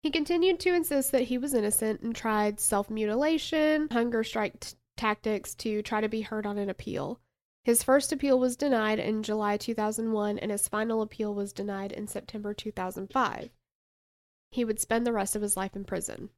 He 0.00 0.12
continued 0.12 0.60
to 0.60 0.72
insist 0.72 1.10
that 1.10 1.24
he 1.24 1.36
was 1.36 1.52
innocent 1.52 2.00
and 2.00 2.14
tried 2.14 2.60
self 2.60 2.88
mutilation, 2.88 3.88
hunger 3.90 4.22
strike 4.22 4.60
t- 4.60 4.76
tactics 4.96 5.52
to 5.56 5.82
try 5.82 6.00
to 6.00 6.08
be 6.08 6.20
heard 6.20 6.46
on 6.46 6.58
an 6.58 6.70
appeal. 6.70 7.18
His 7.64 7.82
first 7.82 8.12
appeal 8.12 8.38
was 8.38 8.56
denied 8.56 9.00
in 9.00 9.24
July 9.24 9.56
2001, 9.56 10.38
and 10.38 10.52
his 10.52 10.68
final 10.68 11.02
appeal 11.02 11.34
was 11.34 11.52
denied 11.52 11.90
in 11.90 12.06
September 12.06 12.54
2005. 12.54 13.50
He 14.50 14.64
would 14.64 14.80
spend 14.80 15.06
the 15.06 15.12
rest 15.12 15.36
of 15.36 15.42
his 15.42 15.56
life 15.56 15.76
in 15.76 15.84
prison. 15.84 16.30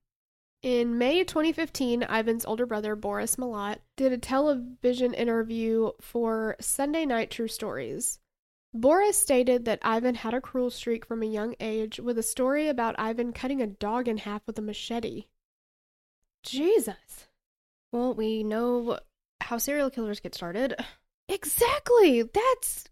In 0.62 0.98
May 0.98 1.24
2015, 1.24 2.02
Ivan's 2.02 2.44
older 2.44 2.66
brother, 2.66 2.94
Boris 2.94 3.36
Milat, 3.36 3.78
did 3.96 4.12
a 4.12 4.18
television 4.18 5.14
interview 5.14 5.92
for 6.00 6.56
Sunday 6.60 7.06
Night 7.06 7.30
True 7.30 7.48
Stories. 7.48 8.18
Boris 8.74 9.16
stated 9.16 9.64
that 9.64 9.80
Ivan 9.82 10.16
had 10.16 10.34
a 10.34 10.40
cruel 10.40 10.70
streak 10.70 11.06
from 11.06 11.22
a 11.22 11.26
young 11.26 11.54
age, 11.60 11.98
with 11.98 12.18
a 12.18 12.22
story 12.22 12.68
about 12.68 12.94
Ivan 12.98 13.32
cutting 13.32 13.62
a 13.62 13.66
dog 13.66 14.06
in 14.06 14.18
half 14.18 14.46
with 14.46 14.58
a 14.58 14.62
machete. 14.62 15.24
Jesus. 16.42 17.26
Well, 17.90 18.14
we 18.14 18.44
know 18.44 18.98
how 19.40 19.58
serial 19.58 19.90
killers 19.90 20.20
get 20.20 20.34
started. 20.34 20.76
Exactly. 21.28 22.22
That's 22.22 22.84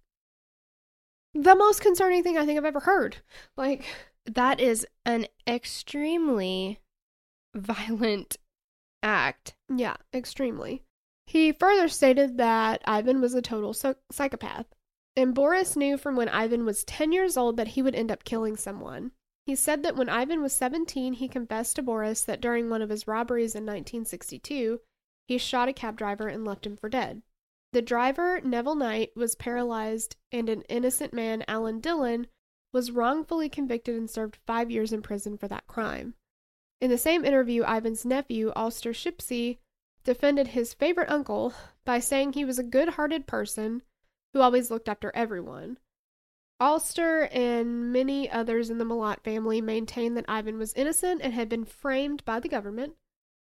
the 1.34 1.54
most 1.54 1.80
concerning 1.80 2.22
thing 2.22 2.38
I 2.38 2.46
think 2.46 2.56
I've 2.56 2.64
ever 2.64 2.80
heard. 2.80 3.16
Like, 3.56 3.84
That 4.28 4.60
is 4.60 4.86
an 5.06 5.26
extremely 5.46 6.80
violent 7.54 8.36
act. 9.02 9.54
yeah, 9.74 9.96
extremely. 10.12 10.82
He 11.26 11.52
further 11.52 11.88
stated 11.88 12.38
that 12.38 12.82
Ivan 12.84 13.20
was 13.20 13.34
a 13.34 13.42
total 13.42 13.74
psychopath, 13.74 14.66
and 15.16 15.34
Boris 15.34 15.76
knew 15.76 15.96
from 15.96 16.16
when 16.16 16.28
Ivan 16.28 16.64
was 16.64 16.84
10 16.84 17.12
years 17.12 17.36
old 17.36 17.56
that 17.56 17.68
he 17.68 17.82
would 17.82 17.94
end 17.94 18.10
up 18.10 18.24
killing 18.24 18.56
someone. 18.56 19.12
He 19.46 19.54
said 19.54 19.82
that 19.82 19.96
when 19.96 20.10
Ivan 20.10 20.42
was 20.42 20.52
17, 20.52 21.14
he 21.14 21.28
confessed 21.28 21.76
to 21.76 21.82
Boris 21.82 22.22
that 22.24 22.40
during 22.40 22.68
one 22.68 22.82
of 22.82 22.90
his 22.90 23.06
robberies 23.06 23.54
in 23.54 23.64
1962, 23.64 24.80
he 25.26 25.38
shot 25.38 25.68
a 25.68 25.72
cab 25.72 25.96
driver 25.96 26.28
and 26.28 26.44
left 26.44 26.66
him 26.66 26.76
for 26.76 26.88
dead. 26.88 27.22
The 27.72 27.82
driver, 27.82 28.40
Neville 28.42 28.74
Knight, 28.74 29.10
was 29.16 29.34
paralyzed, 29.34 30.16
and 30.32 30.48
an 30.48 30.62
innocent 30.62 31.12
man, 31.14 31.44
Alan 31.48 31.80
Dillon, 31.80 32.26
was 32.72 32.90
wrongfully 32.90 33.48
convicted 33.48 33.96
and 33.96 34.10
served 34.10 34.38
five 34.46 34.70
years 34.70 34.92
in 34.92 35.02
prison 35.02 35.36
for 35.36 35.48
that 35.48 35.66
crime. 35.66 36.14
In 36.80 36.90
the 36.90 36.98
same 36.98 37.24
interview, 37.24 37.64
Ivan's 37.64 38.04
nephew, 38.04 38.52
Alster 38.54 38.92
Shipsey, 38.92 39.58
defended 40.04 40.48
his 40.48 40.74
favorite 40.74 41.10
uncle 41.10 41.52
by 41.84 41.98
saying 41.98 42.32
he 42.32 42.44
was 42.44 42.58
a 42.58 42.64
good 42.64 42.90
hearted 42.90 43.26
person 43.26 43.82
who 44.32 44.40
always 44.40 44.70
looked 44.70 44.88
after 44.88 45.10
everyone. 45.14 45.78
Alster 46.60 47.28
and 47.32 47.92
many 47.92 48.28
others 48.30 48.68
in 48.68 48.78
the 48.78 48.84
Milat 48.84 49.22
family 49.22 49.60
maintained 49.60 50.16
that 50.16 50.24
Ivan 50.28 50.58
was 50.58 50.74
innocent 50.74 51.20
and 51.22 51.32
had 51.32 51.48
been 51.48 51.64
framed 51.64 52.24
by 52.24 52.40
the 52.40 52.48
government. 52.48 52.94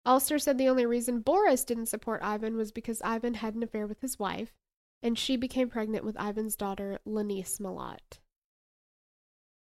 Alster 0.04 0.38
said 0.38 0.58
the 0.58 0.68
only 0.68 0.86
reason 0.86 1.20
Boris 1.20 1.64
didn't 1.64 1.86
support 1.86 2.22
Ivan 2.22 2.56
was 2.56 2.72
because 2.72 3.02
Ivan 3.02 3.34
had 3.34 3.54
an 3.54 3.62
affair 3.62 3.86
with 3.86 4.00
his 4.00 4.18
wife, 4.18 4.54
and 5.02 5.18
she 5.18 5.36
became 5.36 5.68
pregnant 5.68 6.04
with 6.04 6.20
Ivan's 6.20 6.56
daughter, 6.56 6.98
Lenice 7.04 7.58
Milat. 7.58 8.18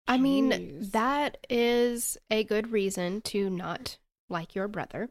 I 0.09 0.19
mean, 0.19 0.51
Jeez. 0.51 0.93
that 0.93 1.39
is 1.51 2.17
a 2.31 2.45
good 2.45 2.71
reason 2.71 3.21
to 3.23 3.51
not 3.51 3.99
like 4.29 4.55
your 4.55 4.69
brother. 4.69 5.09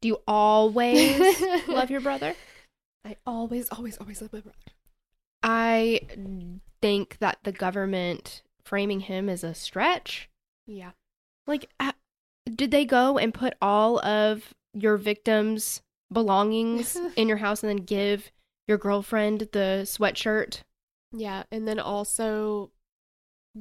Do 0.00 0.08
you 0.08 0.18
always 0.26 1.20
love 1.68 1.90
your 1.90 2.00
brother? 2.00 2.34
I 3.04 3.16
always, 3.26 3.68
always, 3.68 3.98
always 3.98 4.22
love 4.22 4.32
my 4.32 4.40
brother. 4.40 4.58
I 5.42 6.00
think 6.80 7.18
that 7.18 7.38
the 7.44 7.52
government 7.52 8.42
framing 8.64 9.00
him 9.00 9.28
is 9.28 9.44
a 9.44 9.54
stretch. 9.54 10.30
Yeah. 10.66 10.92
Like, 11.46 11.68
did 12.46 12.70
they 12.70 12.84
go 12.86 13.18
and 13.18 13.34
put 13.34 13.54
all 13.60 13.98
of 14.04 14.54
your 14.72 14.96
victims' 14.96 15.82
belongings 16.12 16.96
in 17.16 17.28
your 17.28 17.36
house 17.38 17.62
and 17.62 17.70
then 17.70 17.84
give 17.84 18.32
your 18.66 18.78
girlfriend 18.78 19.48
the 19.52 19.82
sweatshirt? 19.84 20.62
Yeah, 21.12 21.44
and 21.50 21.68
then 21.68 21.78
also 21.78 22.70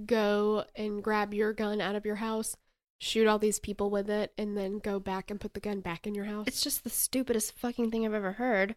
go 0.05 0.65
and 0.75 1.03
grab 1.03 1.33
your 1.33 1.53
gun 1.53 1.81
out 1.81 1.95
of 1.95 2.05
your 2.05 2.15
house, 2.15 2.55
shoot 3.00 3.27
all 3.27 3.39
these 3.39 3.59
people 3.59 3.89
with 3.89 4.09
it, 4.09 4.33
and 4.38 4.57
then 4.57 4.79
go 4.79 5.00
back 5.00 5.29
and 5.29 5.39
put 5.39 5.53
the 5.53 5.59
gun 5.59 5.81
back 5.81 6.07
in 6.07 6.15
your 6.15 6.25
house. 6.25 6.47
It's 6.47 6.63
just 6.63 6.83
the 6.83 6.89
stupidest 6.89 7.57
fucking 7.57 7.91
thing 7.91 8.05
I've 8.05 8.13
ever 8.13 8.33
heard. 8.33 8.75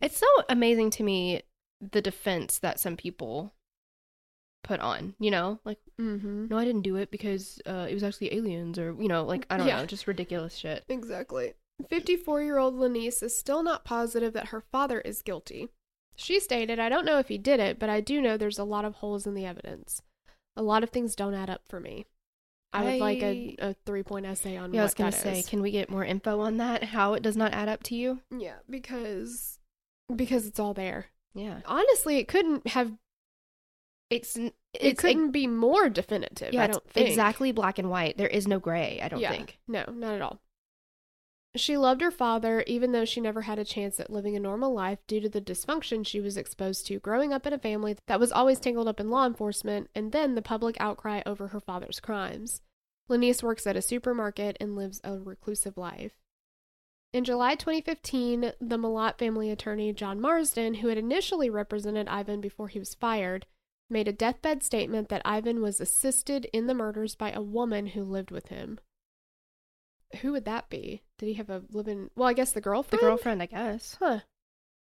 It's 0.00 0.18
so 0.18 0.26
amazing 0.48 0.90
to 0.90 1.02
me 1.02 1.42
the 1.80 2.02
defense 2.02 2.58
that 2.58 2.78
some 2.78 2.96
people 2.96 3.52
put 4.62 4.80
on, 4.80 5.14
you 5.18 5.30
know? 5.30 5.58
Like, 5.64 5.78
mm-hmm. 6.00 6.46
no, 6.48 6.56
I 6.56 6.64
didn't 6.64 6.82
do 6.82 6.96
it 6.96 7.10
because 7.10 7.60
uh, 7.66 7.86
it 7.90 7.94
was 7.94 8.04
actually 8.04 8.34
aliens 8.34 8.78
or, 8.78 8.94
you 8.98 9.08
know, 9.08 9.24
like, 9.24 9.46
I 9.50 9.56
don't 9.56 9.66
Yeah. 9.66 9.80
know, 9.80 9.86
just 9.86 10.06
ridiculous 10.06 10.54
shit. 10.54 10.84
Exactly. 10.88 11.54
54 11.88 12.42
year 12.42 12.58
old 12.58 12.74
Lenice 12.74 13.22
is 13.22 13.36
still 13.36 13.62
not 13.62 13.84
positive 13.84 14.32
that 14.34 14.48
her 14.48 14.60
father 14.60 15.00
is 15.00 15.22
guilty. 15.22 15.68
She 16.14 16.38
stated, 16.38 16.78
I 16.78 16.88
don't 16.88 17.06
know 17.06 17.18
if 17.18 17.28
he 17.28 17.38
did 17.38 17.58
it, 17.58 17.78
but 17.78 17.88
I 17.88 18.00
do 18.00 18.20
know 18.20 18.36
there's 18.36 18.58
a 18.58 18.64
lot 18.64 18.84
of 18.84 18.96
holes 18.96 19.26
in 19.26 19.34
the 19.34 19.46
evidence. 19.46 20.02
A 20.56 20.62
lot 20.62 20.82
of 20.82 20.90
things 20.90 21.14
don't 21.16 21.34
add 21.34 21.48
up 21.50 21.62
for 21.68 21.80
me. 21.80 22.06
I 22.74 22.84
would 22.84 23.00
like 23.00 23.22
a 23.22 23.74
three 23.84 24.02
point 24.02 24.24
essay 24.26 24.56
on 24.56 24.72
Yeah, 24.72 24.80
I 24.80 24.84
was 24.84 24.94
gonna 24.94 25.12
say, 25.12 25.40
is. 25.40 25.48
can 25.48 25.60
we 25.60 25.70
get 25.70 25.90
more 25.90 26.04
info 26.04 26.40
on 26.40 26.56
that? 26.56 26.84
How 26.84 27.12
it 27.14 27.22
does 27.22 27.36
not 27.36 27.52
add 27.52 27.68
up 27.68 27.82
to 27.84 27.94
you? 27.94 28.20
Yeah, 28.30 28.56
because 28.68 29.58
because 30.14 30.46
it's 30.46 30.58
all 30.58 30.72
there. 30.74 31.06
Yeah. 31.34 31.60
Honestly, 31.66 32.16
it 32.18 32.28
couldn't 32.28 32.66
have 32.68 32.92
It's, 34.10 34.36
it 34.36 34.54
it's 34.74 35.00
couldn't 35.00 35.30
be 35.32 35.46
more 35.46 35.88
definitive. 35.88 36.52
yeah, 36.54 36.64
I 36.64 36.66
don't 36.68 36.88
think. 36.90 37.08
exactly 37.08 37.52
black 37.52 37.78
and 37.78 37.88
white. 37.90 38.16
There 38.18 38.26
is 38.28 38.46
no 38.46 38.58
gray, 38.58 39.00
I 39.02 39.08
don't 39.08 39.20
Yeah. 39.20 39.30
think. 39.32 39.58
No, 39.68 39.84
not 39.90 40.14
at 40.14 40.22
all. 40.22 40.40
She 41.54 41.76
loved 41.76 42.00
her 42.00 42.10
father, 42.10 42.64
even 42.66 42.92
though 42.92 43.04
she 43.04 43.20
never 43.20 43.42
had 43.42 43.58
a 43.58 43.64
chance 43.64 44.00
at 44.00 44.08
living 44.08 44.34
a 44.34 44.40
normal 44.40 44.72
life 44.72 45.00
due 45.06 45.20
to 45.20 45.28
the 45.28 45.40
dysfunction 45.40 46.06
she 46.06 46.18
was 46.18 46.38
exposed 46.38 46.86
to 46.86 46.98
growing 46.98 47.32
up 47.32 47.46
in 47.46 47.52
a 47.52 47.58
family 47.58 47.96
that 48.06 48.18
was 48.18 48.32
always 48.32 48.58
tangled 48.58 48.88
up 48.88 48.98
in 48.98 49.10
law 49.10 49.26
enforcement 49.26 49.90
and 49.94 50.12
then 50.12 50.34
the 50.34 50.40
public 50.40 50.76
outcry 50.80 51.20
over 51.26 51.48
her 51.48 51.60
father's 51.60 52.00
crimes. 52.00 52.62
Lenice 53.08 53.42
works 53.42 53.66
at 53.66 53.76
a 53.76 53.82
supermarket 53.82 54.56
and 54.60 54.76
lives 54.76 55.00
a 55.04 55.18
reclusive 55.18 55.76
life. 55.76 56.12
In 57.12 57.24
July 57.24 57.54
2015, 57.54 58.52
the 58.58 58.78
Milat 58.78 59.18
family 59.18 59.50
attorney 59.50 59.92
John 59.92 60.18
Marsden, 60.18 60.74
who 60.76 60.88
had 60.88 60.96
initially 60.96 61.50
represented 61.50 62.08
Ivan 62.08 62.40
before 62.40 62.68
he 62.68 62.78
was 62.78 62.94
fired, 62.94 63.44
made 63.90 64.08
a 64.08 64.12
deathbed 64.12 64.62
statement 64.62 65.10
that 65.10 65.20
Ivan 65.22 65.60
was 65.60 65.82
assisted 65.82 66.46
in 66.54 66.66
the 66.66 66.72
murders 66.72 67.14
by 67.14 67.30
a 67.30 67.42
woman 67.42 67.88
who 67.88 68.02
lived 68.02 68.30
with 68.30 68.48
him. 68.48 68.80
Who 70.20 70.32
would 70.32 70.44
that 70.44 70.68
be? 70.68 71.02
Did 71.18 71.26
he 71.26 71.34
have 71.34 71.48
a 71.50 71.62
living? 71.70 72.10
Well, 72.16 72.28
I 72.28 72.32
guess 72.34 72.50
the 72.52 72.56
The 72.60 72.64
girlfriend. 72.64 73.00
girlfriend, 73.00 73.42
I 73.42 73.46
guess. 73.46 73.96
Huh. 73.98 74.20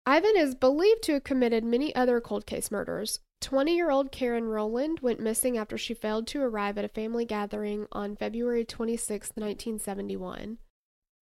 Ivan 0.05 0.37
is 0.37 0.55
believed 0.55 1.03
to 1.03 1.13
have 1.13 1.23
committed 1.23 1.63
many 1.63 1.93
other 1.93 2.21
cold 2.21 2.45
case 2.45 2.71
murders. 2.71 3.19
20 3.41 3.75
year 3.75 3.89
old 3.91 4.11
Karen 4.11 4.45
Rowland 4.45 4.99
went 5.01 5.19
missing 5.19 5.57
after 5.57 5.77
she 5.77 5.93
failed 5.93 6.27
to 6.27 6.41
arrive 6.41 6.77
at 6.77 6.85
a 6.85 6.89
family 6.89 7.25
gathering 7.25 7.87
on 7.91 8.15
February 8.15 8.65
26, 8.65 9.29
1971. 9.35 10.57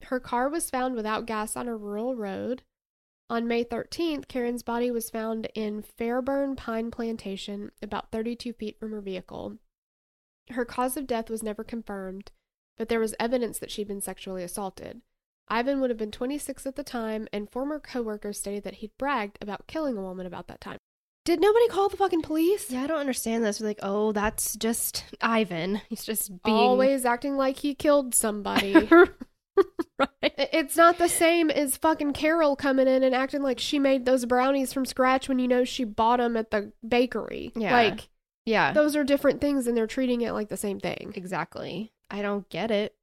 Her 0.03 0.19
car 0.19 0.49
was 0.49 0.69
found 0.69 0.95
without 0.95 1.25
gas 1.25 1.55
on 1.55 1.67
a 1.67 1.75
rural 1.75 2.15
road. 2.15 2.63
On 3.29 3.47
May 3.47 3.63
13th, 3.65 4.27
Karen's 4.27 4.63
body 4.63 4.89
was 4.89 5.10
found 5.10 5.49
in 5.53 5.81
Fairbairn 5.81 6.55
Pine 6.55 6.91
Plantation, 6.91 7.71
about 7.81 8.12
32 8.12 8.53
feet 8.53 8.79
from 8.79 8.91
her 8.91 9.01
vehicle. 9.01 9.57
Her 10.51 10.63
cause 10.65 10.95
of 10.95 11.07
death 11.07 11.29
was 11.29 11.43
never 11.43 11.63
confirmed, 11.63 12.31
but 12.78 12.90
there 12.90 13.00
was 13.00 13.16
evidence 13.20 13.60
that 13.60 13.72
she'd 13.72 13.88
been 13.88 14.02
sexually 14.02 14.44
assaulted. 14.44 15.02
Ivan 15.50 15.80
would 15.80 15.90
have 15.90 15.98
been 15.98 16.12
26 16.12 16.66
at 16.66 16.76
the 16.76 16.84
time, 16.84 17.28
and 17.32 17.50
former 17.50 17.80
coworkers 17.80 18.38
stated 18.38 18.63
that 18.63 18.76
he'd 18.76 18.92
bragged 18.98 19.38
about 19.42 19.68
killing 19.68 19.98
a 19.98 20.02
woman 20.02 20.26
about 20.26 20.48
that 20.48 20.60
time. 20.62 20.78
Did 21.24 21.42
nobody 21.42 21.68
call 21.68 21.90
the 21.90 21.98
fucking 21.98 22.22
police? 22.22 22.70
Yeah, 22.72 22.84
I 22.84 22.88
don't 22.88 23.00
understand 23.00 23.44
this. 23.44 23.60
Like, 23.60 23.80
oh, 23.84 24.12
that's 24.13 24.56
just 24.56 25.04
Ivan. 25.22 25.82
He's 25.90 26.06
just 26.06 26.30
being 26.44 26.56
Always 26.56 27.04
acting 27.06 27.36
like 27.36 27.58
he 27.58 27.76
killed 27.76 28.16
somebody. 28.16 28.74
right. 30.00 30.10
It's 30.22 30.78
not 30.78 30.98
the 30.98 31.10
same 31.10 31.50
as 31.50 31.76
fucking 31.78 32.13
Carol 32.13 32.56
coming 32.56 32.88
in 32.88 33.04
and 33.04 33.13
acting 33.16 33.42
like 33.42 33.60
she 33.60 33.80
made 33.80 34.06
those 34.06 34.26
brownies 34.26 34.72
from 34.72 34.86
scratch 34.86 35.28
when 35.28 35.40
you 35.40 35.48
know 35.48 35.63
she 35.66 35.84
bought 35.84 36.18
them 36.20 36.38
at 36.38 36.52
the 36.52 36.72
bakery. 36.88 37.52
Yeah. 37.56 37.74
Like, 37.74 38.08
Yeah, 38.46 38.72
those 38.74 38.96
are 38.96 39.04
different 39.04 39.42
things 39.42 39.68
and 39.68 39.76
they're 39.76 39.88
treating 39.88 40.22
it 40.22 40.32
like 40.32 40.50
the 40.50 40.58
same 40.58 40.80
thing. 40.80 41.12
exactly. 41.16 41.92
I 42.10 42.22
don't 42.22 42.48
get 42.50 42.72
it. 42.72 42.96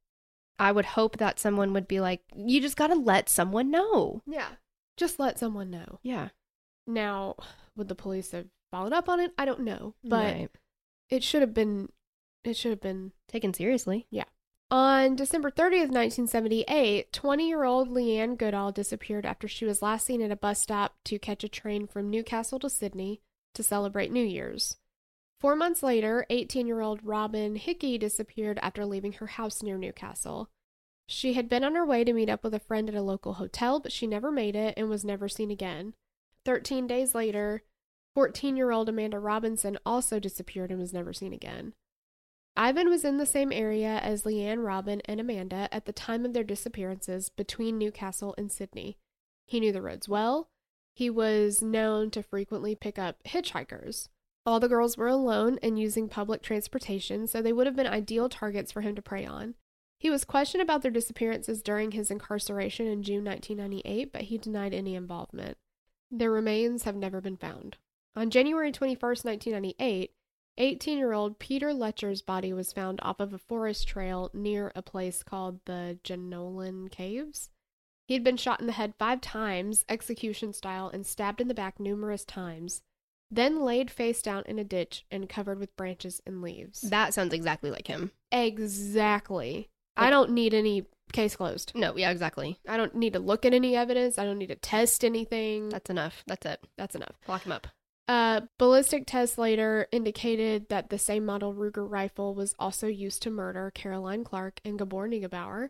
I 0.57 0.71
would 0.71 0.85
hope 0.85 1.17
that 1.17 1.39
someone 1.39 1.73
would 1.73 1.87
be 1.87 1.99
like, 1.99 2.21
you 2.35 2.61
just 2.61 2.77
got 2.77 2.87
to 2.87 2.95
let 2.95 3.27
someone 3.29 3.69
know. 3.71 4.21
Yeah. 4.25 4.47
Just 4.97 5.19
let 5.19 5.37
someone 5.37 5.69
know. 5.69 5.99
Yeah, 6.01 6.29
Now, 6.87 7.35
would 7.75 7.89
the 7.89 7.95
police 7.95 8.31
have 8.31 8.45
followed 8.71 8.93
up 8.93 9.09
on 9.09 9.19
it? 9.19 9.33
I 9.37 9.43
don't 9.45 9.61
know. 9.61 9.95
But 10.03 10.33
Right. 10.33 10.49
it 11.09 11.23
should 11.23 11.41
have 11.41 11.53
been 11.53 11.89
it 12.45 12.55
should 12.55 12.69
have 12.69 12.79
been 12.81 13.11
taken 13.27 13.53
seriously. 13.53 14.05
Yeah. 14.11 14.25
On 14.71 15.15
December 15.15 15.49
30th, 15.51 15.89
1978, 15.91 17.11
20 17.11 17.47
year 17.47 17.63
old 17.63 17.89
Leanne 17.89 18.37
Goodall 18.37 18.71
disappeared 18.71 19.25
after 19.25 19.47
she 19.47 19.65
was 19.65 19.81
last 19.81 20.05
seen 20.05 20.21
at 20.21 20.31
a 20.31 20.35
bus 20.35 20.61
stop 20.61 20.95
to 21.05 21.19
catch 21.19 21.43
a 21.43 21.49
train 21.49 21.87
from 21.87 22.09
Newcastle 22.09 22.59
to 22.59 22.69
Sydney 22.69 23.19
to 23.55 23.63
celebrate 23.63 24.11
New 24.11 24.23
Year's. 24.25 24.77
Four 25.39 25.55
months 25.55 25.83
later, 25.83 26.25
18 26.29 26.67
year 26.67 26.81
old 26.81 27.03
Robin 27.03 27.55
Hickey 27.55 27.97
disappeared 27.97 28.59
after 28.61 28.85
leaving 28.85 29.13
her 29.13 29.27
house 29.27 29.61
near 29.61 29.77
Newcastle. 29.77 30.49
She 31.07 31.33
had 31.33 31.49
been 31.49 31.63
on 31.63 31.75
her 31.75 31.85
way 31.85 32.03
to 32.03 32.13
meet 32.13 32.29
up 32.29 32.43
with 32.43 32.53
a 32.53 32.59
friend 32.59 32.89
at 32.89 32.95
a 32.95 33.01
local 33.01 33.33
hotel, 33.33 33.79
but 33.79 33.91
she 33.91 34.07
never 34.07 34.31
made 34.31 34.55
it 34.55 34.73
and 34.75 34.89
was 34.89 35.05
never 35.05 35.29
seen 35.29 35.51
again. 35.51 35.93
13 36.45 36.87
days 36.87 37.13
later, 37.13 37.63
14 38.15 38.55
year 38.55 38.71
old 38.71 38.89
Amanda 38.89 39.19
Robinson 39.19 39.77
also 39.85 40.19
disappeared 40.19 40.71
and 40.71 40.79
was 40.79 40.93
never 40.93 41.13
seen 41.13 41.33
again. 41.33 41.73
Ivan 42.57 42.89
was 42.89 43.03
in 43.03 43.17
the 43.17 43.25
same 43.25 43.51
area 43.51 43.99
as 44.01 44.23
Leanne, 44.23 44.65
Robin, 44.65 45.01
and 45.05 45.19
Amanda 45.19 45.67
at 45.73 45.85
the 45.85 45.91
time 45.91 46.23
of 46.23 46.33
their 46.33 46.43
disappearances 46.43 47.29
between 47.29 47.77
Newcastle 47.77 48.33
and 48.37 48.49
Sydney. 48.49 48.97
He 49.45 49.59
knew 49.59 49.73
the 49.73 49.81
roads 49.81 50.07
well. 50.07 50.47
He 50.93 51.09
was 51.09 51.61
known 51.61 52.09
to 52.11 52.23
frequently 52.23 52.73
pick 52.73 52.97
up 52.97 53.21
hitchhikers. 53.25 54.07
All 54.45 54.59
the 54.59 54.69
girls 54.69 54.95
were 54.95 55.07
alone 55.07 55.57
and 55.63 55.79
using 55.79 56.07
public 56.07 56.43
transportation, 56.43 57.25
so 57.25 57.41
they 57.41 57.53
would 57.53 57.65
have 57.65 57.75
been 57.75 57.87
ideal 57.87 58.29
targets 58.29 58.71
for 58.71 58.81
him 58.81 58.95
to 58.95 59.01
prey 59.01 59.25
on. 59.25 59.55
He 59.97 60.09
was 60.11 60.23
questioned 60.23 60.61
about 60.61 60.83
their 60.83 60.91
disappearances 60.91 61.63
during 61.63 61.91
his 61.91 62.11
incarceration 62.11 62.85
in 62.85 63.01
June 63.01 63.23
1998, 63.23 64.11
but 64.11 64.23
he 64.23 64.37
denied 64.37 64.73
any 64.73 64.93
involvement. 64.93 65.57
Their 66.11 66.31
remains 66.31 66.83
have 66.83 66.95
never 66.95 67.21
been 67.21 67.37
found. 67.37 67.77
On 68.15 68.29
January 68.29 68.71
21, 68.71 68.99
1998, 68.99 70.11
18 70.57 70.97
year 70.97 71.11
old 71.11 71.39
Peter 71.39 71.73
Letcher's 71.73 72.21
body 72.21 72.53
was 72.53 72.71
found 72.71 72.99
off 73.01 73.19
of 73.19 73.33
a 73.33 73.37
forest 73.37 73.87
trail 73.87 74.29
near 74.33 74.71
a 74.75 74.81
place 74.81 75.23
called 75.23 75.59
the 75.65 75.97
Jenolan 76.03 76.89
Caves. 76.91 77.49
He 78.07 78.13
had 78.13 78.23
been 78.23 78.37
shot 78.37 78.61
in 78.61 78.67
the 78.67 78.73
head 78.73 78.93
five 78.97 79.19
times, 79.19 79.83
execution 79.89 80.53
style, 80.53 80.87
and 80.87 81.05
stabbed 81.05 81.41
in 81.41 81.47
the 81.47 81.53
back 81.53 81.79
numerous 81.79 82.23
times, 82.23 82.83
then 83.35 83.61
laid 83.61 83.91
face 83.91 84.21
down 84.21 84.43
in 84.45 84.59
a 84.59 84.63
ditch 84.63 85.05
and 85.11 85.29
covered 85.29 85.59
with 85.59 85.75
branches 85.75 86.21
and 86.25 86.41
leaves. 86.41 86.81
That 86.81 87.13
sounds 87.13 87.33
exactly 87.33 87.71
like 87.71 87.87
him. 87.87 88.11
Exactly. 88.31 89.69
I 89.97 90.09
don't 90.09 90.31
need 90.31 90.53
any 90.53 90.85
case 91.13 91.35
closed. 91.35 91.71
No, 91.75 91.95
yeah, 91.95 92.11
exactly. 92.11 92.59
I 92.67 92.77
don't 92.77 92.95
need 92.95 93.13
to 93.13 93.19
look 93.19 93.45
at 93.45 93.53
any 93.53 93.75
evidence. 93.75 94.17
I 94.17 94.25
don't 94.25 94.37
need 94.37 94.47
to 94.47 94.55
test 94.55 95.05
anything. 95.05 95.69
That's 95.69 95.89
enough. 95.89 96.23
That's 96.27 96.45
it. 96.45 96.59
That's 96.77 96.95
enough. 96.95 97.15
Lock 97.27 97.43
him 97.43 97.51
up. 97.51 97.67
Uh, 98.07 98.41
ballistic 98.59 99.05
tests 99.07 99.37
later 99.37 99.87
indicated 99.91 100.69
that 100.69 100.89
the 100.89 100.99
same 100.99 101.25
model 101.25 101.53
Ruger 101.53 101.89
rifle 101.89 102.35
was 102.35 102.53
also 102.59 102.87
used 102.87 103.23
to 103.23 103.31
murder 103.31 103.71
Caroline 103.73 104.23
Clarke 104.23 104.59
and 104.63 104.77
Gabor 104.77 105.07
Neugebauer, 105.07 105.69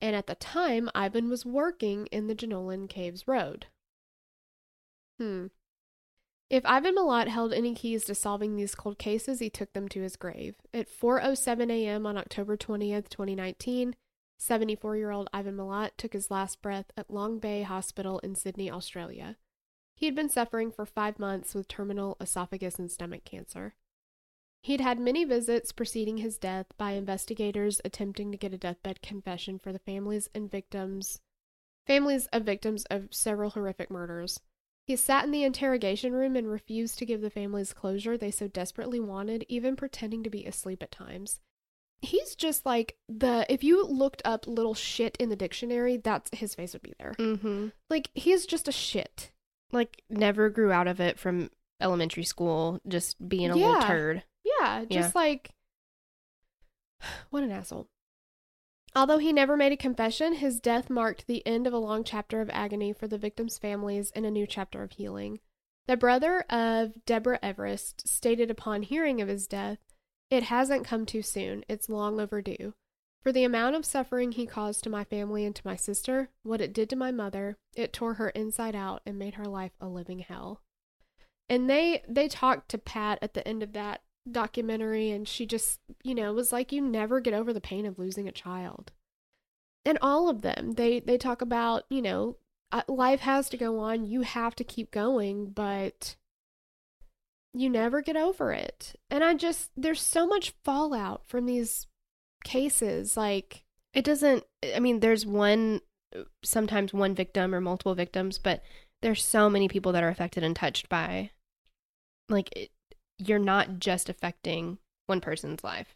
and 0.00 0.16
at 0.16 0.26
the 0.26 0.34
time, 0.34 0.88
Ivan 0.94 1.28
was 1.28 1.44
working 1.44 2.06
in 2.06 2.26
the 2.26 2.34
Jenolan 2.34 2.88
Caves 2.88 3.28
Road. 3.28 3.66
Hmm. 5.18 5.46
If 6.50 6.64
Ivan 6.66 6.94
Milat 6.94 7.28
held 7.28 7.52
any 7.52 7.74
keys 7.74 8.04
to 8.04 8.14
solving 8.14 8.54
these 8.54 8.74
cold 8.74 8.98
cases, 8.98 9.38
he 9.40 9.50
took 9.50 9.72
them 9.72 9.88
to 9.88 10.02
his 10.02 10.16
grave. 10.16 10.56
At 10.72 10.88
4:07 10.88 11.70
a.m. 11.70 12.06
on 12.06 12.18
October 12.18 12.56
20th, 12.56 13.08
2019, 13.08 13.96
74-year-old 14.38 15.30
Ivan 15.32 15.56
Milat 15.56 15.92
took 15.96 16.12
his 16.12 16.30
last 16.30 16.60
breath 16.60 16.92
at 16.96 17.10
Long 17.10 17.38
Bay 17.38 17.62
Hospital 17.62 18.18
in 18.18 18.34
Sydney, 18.34 18.70
Australia. 18.70 19.36
He 19.96 20.06
had 20.06 20.14
been 20.14 20.28
suffering 20.28 20.70
for 20.70 20.84
5 20.84 21.18
months 21.18 21.54
with 21.54 21.66
terminal 21.66 22.16
esophagus 22.20 22.78
and 22.78 22.90
stomach 22.90 23.24
cancer. 23.24 23.74
He'd 24.60 24.80
had 24.80 24.98
many 24.98 25.24
visits 25.24 25.72
preceding 25.72 26.18
his 26.18 26.36
death 26.36 26.66
by 26.76 26.92
investigators 26.92 27.80
attempting 27.84 28.32
to 28.32 28.38
get 28.38 28.54
a 28.54 28.58
deathbed 28.58 29.02
confession 29.02 29.58
for 29.58 29.72
the 29.72 29.78
families 29.78 30.28
and 30.34 30.50
victims 30.50 31.20
families 31.86 32.26
of 32.32 32.44
victims 32.44 32.84
of 32.90 33.08
several 33.12 33.50
horrific 33.50 33.90
murders. 33.90 34.40
He 34.86 34.96
sat 34.96 35.24
in 35.24 35.30
the 35.30 35.44
interrogation 35.44 36.12
room 36.12 36.36
and 36.36 36.46
refused 36.50 36.98
to 36.98 37.06
give 37.06 37.20
the 37.22 37.30
families 37.30 37.72
closure 37.72 38.18
they 38.18 38.30
so 38.30 38.48
desperately 38.48 39.00
wanted, 39.00 39.46
even 39.48 39.76
pretending 39.76 40.22
to 40.24 40.30
be 40.30 40.44
asleep 40.44 40.82
at 40.82 40.90
times. 40.90 41.40
He's 42.02 42.34
just 42.34 42.66
like 42.66 42.96
the 43.08 43.46
if 43.48 43.64
you 43.64 43.86
looked 43.86 44.20
up 44.26 44.46
little 44.46 44.74
shit 44.74 45.16
in 45.18 45.30
the 45.30 45.36
dictionary, 45.36 45.96
that's 45.96 46.30
his 46.34 46.54
face 46.54 46.74
would 46.74 46.82
be 46.82 46.92
there. 46.98 47.14
Mm-hmm. 47.18 47.68
Like 47.88 48.10
he's 48.14 48.44
just 48.44 48.68
a 48.68 48.72
shit. 48.72 49.30
Like 49.72 50.02
never 50.10 50.50
grew 50.50 50.70
out 50.70 50.86
of 50.86 51.00
it 51.00 51.18
from 51.18 51.50
elementary 51.80 52.24
school, 52.24 52.78
just 52.86 53.26
being 53.26 53.50
a 53.50 53.56
little 53.56 53.80
Yeah. 53.80 53.86
turd. 53.86 54.22
Yeah, 54.60 54.84
just 54.90 55.14
like 55.14 55.50
what 57.30 57.42
an 57.42 57.50
asshole. 57.50 57.88
Although 58.96 59.18
he 59.18 59.32
never 59.32 59.56
made 59.56 59.72
a 59.72 59.76
confession, 59.76 60.34
his 60.34 60.60
death 60.60 60.88
marked 60.88 61.26
the 61.26 61.44
end 61.46 61.66
of 61.66 61.72
a 61.72 61.78
long 61.78 62.04
chapter 62.04 62.40
of 62.40 62.48
agony 62.50 62.92
for 62.92 63.08
the 63.08 63.18
victims' 63.18 63.58
families 63.58 64.12
and 64.12 64.24
a 64.24 64.30
new 64.30 64.46
chapter 64.46 64.82
of 64.82 64.92
healing. 64.92 65.40
The 65.86 65.96
brother 65.96 66.42
of 66.48 67.04
Deborah 67.04 67.40
Everist 67.42 68.06
stated 68.06 68.50
upon 68.50 68.82
hearing 68.82 69.20
of 69.20 69.28
his 69.28 69.46
death, 69.48 69.78
It 70.30 70.44
hasn't 70.44 70.86
come 70.86 71.06
too 71.06 71.22
soon. 71.22 71.64
It's 71.68 71.88
long 71.88 72.20
overdue. 72.20 72.74
For 73.20 73.32
the 73.32 73.44
amount 73.44 73.74
of 73.74 73.84
suffering 73.84 74.32
he 74.32 74.46
caused 74.46 74.84
to 74.84 74.90
my 74.90 75.02
family 75.02 75.44
and 75.44 75.56
to 75.56 75.66
my 75.66 75.76
sister, 75.76 76.30
what 76.42 76.60
it 76.60 76.72
did 76.72 76.88
to 76.90 76.96
my 76.96 77.10
mother, 77.10 77.56
it 77.74 77.92
tore 77.92 78.14
her 78.14 78.28
inside 78.30 78.76
out 78.76 79.02
and 79.04 79.18
made 79.18 79.34
her 79.34 79.46
life 79.46 79.72
a 79.80 79.88
living 79.88 80.20
hell. 80.20 80.60
And 81.48 81.68
they 81.68 82.02
they 82.08 82.28
talked 82.28 82.68
to 82.70 82.78
Pat 82.78 83.18
at 83.20 83.34
the 83.34 83.46
end 83.46 83.62
of 83.62 83.72
that 83.72 84.02
documentary 84.30 85.10
and 85.10 85.28
she 85.28 85.46
just, 85.46 85.80
you 86.02 86.14
know, 86.14 86.32
was 86.32 86.52
like 86.52 86.72
you 86.72 86.80
never 86.80 87.20
get 87.20 87.34
over 87.34 87.52
the 87.52 87.60
pain 87.60 87.86
of 87.86 87.98
losing 87.98 88.28
a 88.28 88.32
child. 88.32 88.92
And 89.84 89.98
all 90.00 90.28
of 90.28 90.42
them, 90.42 90.72
they 90.72 91.00
they 91.00 91.18
talk 91.18 91.42
about, 91.42 91.84
you 91.90 92.00
know, 92.02 92.36
uh, 92.72 92.82
life 92.88 93.20
has 93.20 93.48
to 93.50 93.56
go 93.56 93.78
on, 93.80 94.04
you 94.06 94.22
have 94.22 94.54
to 94.56 94.64
keep 94.64 94.90
going, 94.90 95.50
but 95.50 96.16
you 97.52 97.68
never 97.70 98.02
get 98.02 98.16
over 98.16 98.52
it. 98.52 98.94
And 99.10 99.22
I 99.22 99.34
just 99.34 99.70
there's 99.76 100.00
so 100.00 100.26
much 100.26 100.54
fallout 100.64 101.26
from 101.26 101.46
these 101.46 101.86
cases 102.44 103.16
like 103.16 103.64
It 103.92 104.04
doesn't. 104.04 104.44
I 104.74 104.80
mean, 104.80 105.00
there's 105.00 105.24
one, 105.24 105.80
sometimes 106.42 106.92
one 106.92 107.14
victim 107.14 107.54
or 107.54 107.60
multiple 107.60 107.94
victims, 107.94 108.38
but 108.38 108.62
there's 109.02 109.22
so 109.24 109.48
many 109.48 109.68
people 109.68 109.92
that 109.92 110.02
are 110.02 110.08
affected 110.08 110.42
and 110.42 110.56
touched 110.56 110.88
by. 110.88 111.30
Like, 112.28 112.70
you're 113.18 113.38
not 113.38 113.78
just 113.78 114.08
affecting 114.08 114.78
one 115.06 115.20
person's 115.20 115.62
life. 115.64 115.94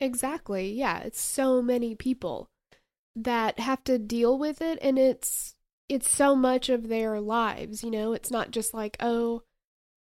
Exactly. 0.00 0.72
Yeah, 0.72 1.00
it's 1.00 1.20
so 1.20 1.60
many 1.62 1.94
people 1.94 2.50
that 3.16 3.58
have 3.58 3.82
to 3.84 3.98
deal 3.98 4.38
with 4.38 4.60
it 4.62 4.78
and 4.80 4.98
it's 4.98 5.54
it's 5.88 6.10
so 6.10 6.36
much 6.36 6.68
of 6.68 6.88
their 6.88 7.18
lives, 7.20 7.82
you 7.82 7.90
know? 7.90 8.12
It's 8.12 8.30
not 8.30 8.50
just 8.50 8.74
like, 8.74 8.96
"Oh, 9.00 9.42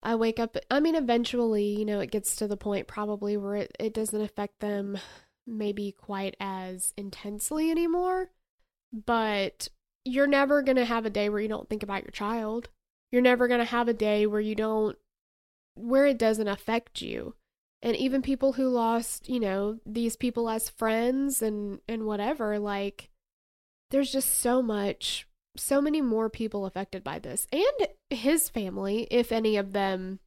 I 0.03 0.15
wake 0.15 0.39
up." 0.39 0.57
I 0.71 0.79
mean, 0.79 0.95
eventually, 0.95 1.65
you 1.65 1.85
know, 1.85 1.99
it 1.99 2.11
gets 2.11 2.35
to 2.37 2.47
the 2.47 2.57
point 2.57 2.87
probably 2.87 3.37
where 3.37 3.55
it, 3.55 3.75
it 3.79 3.93
doesn't 3.93 4.19
affect 4.21 4.59
them 4.59 4.97
maybe 5.45 5.91
quite 5.91 6.35
as 6.39 6.93
intensely 6.97 7.71
anymore, 7.71 8.31
but 8.91 9.69
you're 10.05 10.27
never 10.27 10.61
going 10.61 10.77
to 10.77 10.85
have 10.85 11.05
a 11.05 11.09
day 11.09 11.29
where 11.29 11.41
you 11.41 11.47
don't 11.47 11.69
think 11.69 11.83
about 11.83 12.03
your 12.03 12.11
child. 12.11 12.69
You're 13.11 13.21
never 13.21 13.47
going 13.47 13.59
to 13.59 13.65
have 13.65 13.87
a 13.87 13.93
day 13.93 14.25
where 14.25 14.41
you 14.41 14.55
don't 14.55 14.97
where 15.77 16.05
it 16.05 16.17
doesn't 16.17 16.47
affect 16.47 17.01
you. 17.01 17.35
And 17.81 17.95
even 17.95 18.21
people 18.21 18.53
who 18.53 18.67
lost 18.69 19.29
you 19.29 19.39
know 19.39 19.77
these 19.85 20.15
people 20.15 20.49
as 20.49 20.69
friends 20.69 21.41
and 21.41 21.79
and 21.87 22.05
whatever 22.05 22.57
like 22.57 23.09
there's 23.91 24.11
just 24.11 24.39
so 24.39 24.61
much 24.61 25.27
so 25.55 25.81
many 25.81 26.01
more 26.01 26.29
people 26.29 26.65
affected 26.65 27.03
by 27.03 27.19
this. 27.19 27.47
And 27.51 27.87
his 28.09 28.49
family 28.49 29.07
if 29.11 29.31
any 29.31 29.57
of 29.57 29.73
them 29.73 30.19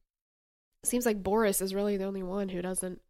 seems 0.83 1.05
like 1.05 1.21
boris 1.21 1.61
is 1.61 1.75
really 1.75 1.97
the 1.97 2.05
only 2.05 2.23
one 2.23 2.49
who 2.49 2.61
doesn't 2.61 3.01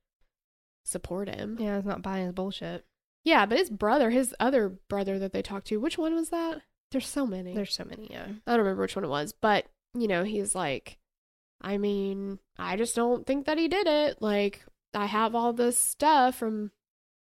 support 0.83 1.29
him. 1.29 1.57
Yeah, 1.59 1.77
it's 1.77 1.85
not 1.85 2.01
buying 2.01 2.25
his 2.25 2.33
bullshit. 2.33 2.85
yeah 3.23 3.45
but 3.45 3.59
his 3.59 3.69
brother 3.69 4.09
his 4.09 4.33
other 4.39 4.69
brother 4.89 5.19
that 5.19 5.33
they 5.33 5.43
talked 5.43 5.67
to 5.67 5.77
which 5.77 5.97
one 5.97 6.15
was 6.15 6.29
that? 6.29 6.61
There's 6.91 7.07
so 7.07 7.25
many. 7.25 7.53
There's 7.53 7.73
so 7.73 7.85
many, 7.85 8.09
yeah. 8.11 8.25
I 8.45 8.51
don't 8.51 8.59
remember 8.65 8.81
which 8.81 8.95
one 8.95 9.05
it 9.05 9.09
was, 9.09 9.33
but 9.33 9.67
you 9.93 10.07
know, 10.07 10.23
he's 10.23 10.55
like, 10.55 10.97
I 11.61 11.77
mean, 11.77 12.39
I 12.57 12.75
just 12.75 12.95
don't 12.95 13.25
think 13.25 13.45
that 13.45 13.57
he 13.57 13.67
did 13.67 13.87
it. 13.87 14.21
Like, 14.21 14.63
I 14.93 15.05
have 15.05 15.35
all 15.35 15.53
this 15.53 15.77
stuff 15.77 16.35
from, 16.35 16.71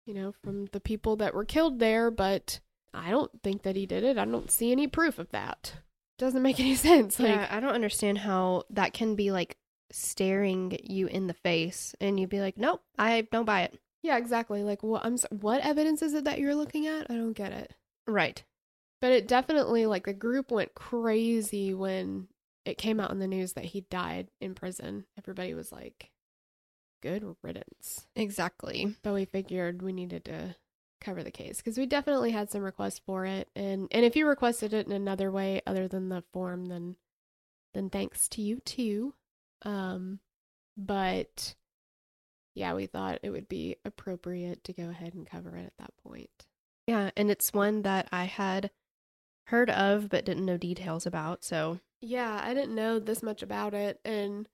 you 0.05 0.13
know, 0.13 0.31
from 0.43 0.65
the 0.71 0.79
people 0.79 1.17
that 1.17 1.33
were 1.33 1.45
killed 1.45 1.79
there, 1.79 2.09
but 2.09 2.59
I 2.93 3.11
don't 3.11 3.31
think 3.43 3.63
that 3.63 3.75
he 3.75 3.85
did 3.85 4.03
it. 4.03 4.17
I 4.17 4.25
don't 4.25 4.49
see 4.51 4.71
any 4.71 4.87
proof 4.87 5.19
of 5.19 5.29
that. 5.31 5.73
Doesn't 6.17 6.41
make 6.41 6.59
any 6.59 6.75
sense. 6.89 7.19
Like, 7.19 7.29
yeah, 7.29 7.47
I 7.51 7.59
don't 7.59 7.75
understand 7.75 8.19
how 8.19 8.63
that 8.69 8.93
can 8.93 9.15
be 9.15 9.31
like 9.31 9.57
staring 9.91 10.77
you 10.83 11.07
in 11.07 11.27
the 11.27 11.33
face 11.33 11.95
and 11.99 12.19
you'd 12.19 12.29
be 12.29 12.41
like, 12.41 12.57
nope, 12.57 12.81
I 12.97 13.27
don't 13.31 13.45
buy 13.45 13.63
it. 13.63 13.79
yeah, 14.03 14.17
exactly. 14.17 14.63
Like, 14.63 14.83
what 14.83 15.05
I'm, 15.05 15.17
what 15.31 15.61
evidence 15.65 16.01
is 16.01 16.13
it 16.13 16.23
that 16.25 16.39
you're 16.39 16.55
looking 16.55 16.87
at? 16.87 17.07
I 17.09 17.15
don't 17.15 17.33
get 17.33 17.51
it. 17.51 17.73
Right. 18.07 18.43
But 19.01 19.11
it 19.13 19.27
definitely, 19.27 19.85
like, 19.85 20.05
the 20.05 20.13
group 20.13 20.51
went 20.51 20.73
crazy 20.75 21.73
when 21.73 22.27
it 22.65 22.77
came 22.77 22.99
out 22.99 23.11
in 23.11 23.19
the 23.19 23.27
news 23.27 23.53
that 23.53 23.65
he 23.65 23.81
died 23.81 24.29
in 24.41 24.53
prison. 24.55 25.05
Everybody 25.17 25.53
was 25.53 25.71
like, 25.71 26.11
good 27.01 27.35
riddance. 27.41 28.07
Exactly. 28.15 28.95
but 29.03 29.13
we 29.13 29.25
figured 29.25 29.81
we 29.81 29.93
needed 29.93 30.25
to 30.25 30.55
cover 31.01 31.23
the 31.23 31.31
case 31.31 31.57
because 31.57 31.77
we 31.77 31.85
definitely 31.85 32.31
had 32.31 32.49
some 32.51 32.61
requests 32.61 32.99
for 33.05 33.25
it 33.25 33.47
and 33.55 33.87
and 33.91 34.03
if 34.05 34.17
you 34.17 34.27
requested 34.27 34.73
it 34.73 34.85
in 34.85 34.91
another 34.91 35.31
way 35.31 35.61
other 35.65 35.87
than 35.87 36.09
the 36.09 36.21
form 36.33 36.65
then 36.65 36.97
then 37.73 37.89
thanks 37.89 38.27
to 38.27 38.41
you 38.41 38.59
too 38.65 39.13
um 39.63 40.19
but 40.75 41.55
yeah 42.53 42.73
we 42.73 42.85
thought 42.85 43.17
it 43.23 43.29
would 43.29 43.47
be 43.47 43.77
appropriate 43.85 44.61
to 44.61 44.73
go 44.73 44.89
ahead 44.89 45.13
and 45.13 45.25
cover 45.25 45.55
it 45.55 45.65
at 45.67 45.77
that 45.79 45.93
point 46.05 46.47
Yeah, 46.85 47.11
and 47.15 47.31
it's 47.31 47.53
one 47.53 47.83
that 47.83 48.09
I 48.11 48.25
had 48.25 48.69
heard 49.45 49.69
of 49.69 50.09
but 50.09 50.25
didn't 50.25 50.45
know 50.45 50.57
details 50.57 51.05
about. 51.05 51.45
So, 51.45 51.79
yeah 52.01 52.39
i 52.43 52.53
didn't 52.53 52.75
know 52.75 52.99
this 52.99 53.21
much 53.21 53.41
about 53.41 53.73
it 53.73 53.99
and 54.05 54.47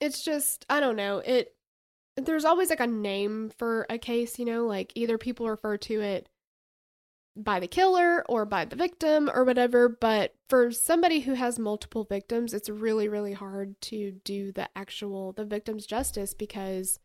it's 0.00 0.24
just 0.24 0.64
i 0.68 0.80
don't 0.80 0.96
know 0.96 1.18
it 1.18 1.54
there's 2.16 2.44
always 2.44 2.70
like 2.70 2.80
a 2.80 2.86
name 2.86 3.50
for 3.58 3.86
a 3.88 3.98
case, 3.98 4.38
you 4.38 4.44
know, 4.44 4.66
like 4.66 4.92
either 4.94 5.18
people 5.18 5.48
refer 5.48 5.76
to 5.78 6.00
it 6.00 6.28
by 7.36 7.60
the 7.60 7.68
killer 7.68 8.24
or 8.28 8.44
by 8.44 8.64
the 8.64 8.76
victim 8.76 9.30
or 9.32 9.44
whatever. 9.44 9.88
But 9.88 10.34
for 10.48 10.70
somebody 10.70 11.20
who 11.20 11.34
has 11.34 11.58
multiple 11.58 12.04
victims, 12.04 12.52
it's 12.52 12.68
really, 12.68 13.08
really 13.08 13.32
hard 13.32 13.80
to 13.82 14.12
do 14.24 14.52
the 14.52 14.68
actual 14.76 15.32
the 15.32 15.44
victim's 15.44 15.86
justice 15.86 16.34
because 16.34 16.98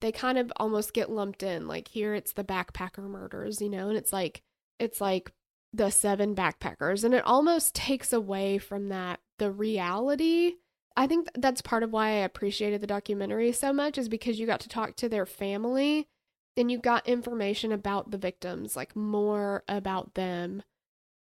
they 0.00 0.12
kind 0.12 0.38
of 0.38 0.52
almost 0.56 0.94
get 0.94 1.10
lumped 1.10 1.42
in. 1.42 1.66
Like 1.66 1.88
here 1.88 2.14
it's 2.14 2.32
the 2.32 2.44
backpacker 2.44 3.08
murders, 3.08 3.60
you 3.60 3.70
know, 3.70 3.88
and 3.88 3.96
it's 3.96 4.12
like 4.12 4.42
it's 4.78 5.00
like 5.00 5.32
the 5.72 5.90
seven 5.90 6.34
backpackers 6.34 7.04
and 7.04 7.14
it 7.14 7.24
almost 7.24 7.74
takes 7.74 8.12
away 8.12 8.58
from 8.58 8.88
that 8.88 9.20
the 9.38 9.50
reality. 9.50 10.54
I 10.96 11.06
think 11.06 11.28
that's 11.34 11.62
part 11.62 11.82
of 11.82 11.92
why 11.92 12.08
I 12.08 12.24
appreciated 12.24 12.80
the 12.80 12.86
documentary 12.86 13.52
so 13.52 13.72
much 13.72 13.96
is 13.96 14.08
because 14.08 14.38
you 14.38 14.46
got 14.46 14.60
to 14.60 14.68
talk 14.68 14.96
to 14.96 15.08
their 15.08 15.26
family 15.26 16.08
and 16.56 16.70
you 16.70 16.78
got 16.78 17.08
information 17.08 17.72
about 17.72 18.10
the 18.10 18.18
victims, 18.18 18.76
like 18.76 18.96
more 18.96 19.62
about 19.68 20.14
them 20.14 20.62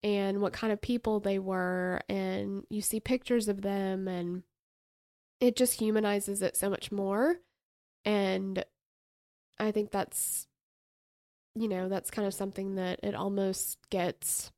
and 0.04 0.40
what 0.40 0.54
kind 0.54 0.72
of 0.72 0.80
people 0.80 1.20
they 1.20 1.40
were 1.40 2.00
and 2.08 2.64
you 2.70 2.82
see 2.82 3.00
pictures 3.00 3.48
of 3.48 3.64
them 3.64 4.08
and 4.08 4.44
it 5.40 5.56
just 5.56 5.80
humanizes 5.80 6.44
it 6.44 6.56
so 6.56 6.70
much 6.70 6.92
more 6.92 7.38
and 8.06 8.64
I 9.60 9.72
think 9.72 9.92
that's 9.92 10.45
you 11.56 11.68
know, 11.68 11.90
that's 11.90 12.12
kind 12.12 12.28
of 12.28 12.34
something 12.34 12.76
that 12.76 13.00
it 13.04 13.16
almost 13.16 13.78
gets 13.90 14.52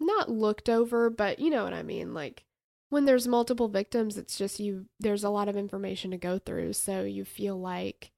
not 0.00 0.30
looked 0.30 0.68
over, 0.68 1.10
but 1.10 1.38
you 1.38 1.50
know 1.50 1.64
what 1.64 1.74
I 1.74 1.82
mean, 1.82 2.14
like 2.14 2.44
when 2.90 3.04
there's 3.04 3.28
multiple 3.28 3.68
victims, 3.68 4.16
it's 4.16 4.38
just 4.38 4.60
you, 4.60 4.86
there's 5.00 5.24
a 5.24 5.30
lot 5.30 5.48
of 5.48 5.56
information 5.56 6.10
to 6.12 6.16
go 6.18 6.38
through. 6.38 6.72
So 6.74 7.02
you 7.02 7.24
feel 7.24 7.58
like 7.58 8.12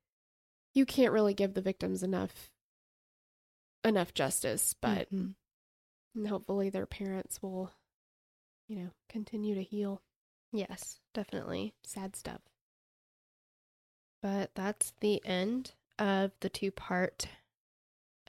you 0.75 0.87
can't 0.87 1.13
really 1.13 1.35
give 1.35 1.55
the 1.55 1.61
victims 1.63 2.03
enough, 2.03 2.51
enough 3.85 4.15
justice, 4.15 4.75
but 4.75 5.09
Mhm. 5.11 5.35
hopefully 6.29 6.71
their 6.71 6.87
parents 6.87 7.43
will, 7.43 7.73
you 8.69 8.77
know, 8.77 8.91
continue 9.09 9.55
to 9.55 9.63
heal. 9.63 10.03
Yes, 10.53 11.01
definitely. 11.13 11.75
Sad 11.85 12.17
stuff. 12.17 12.41
But 14.23 14.55
that's 14.55 14.93
the 15.01 15.25
end 15.25 15.73
of 15.99 16.33
the 16.41 16.49
two 16.49 16.71
part 16.71 17.29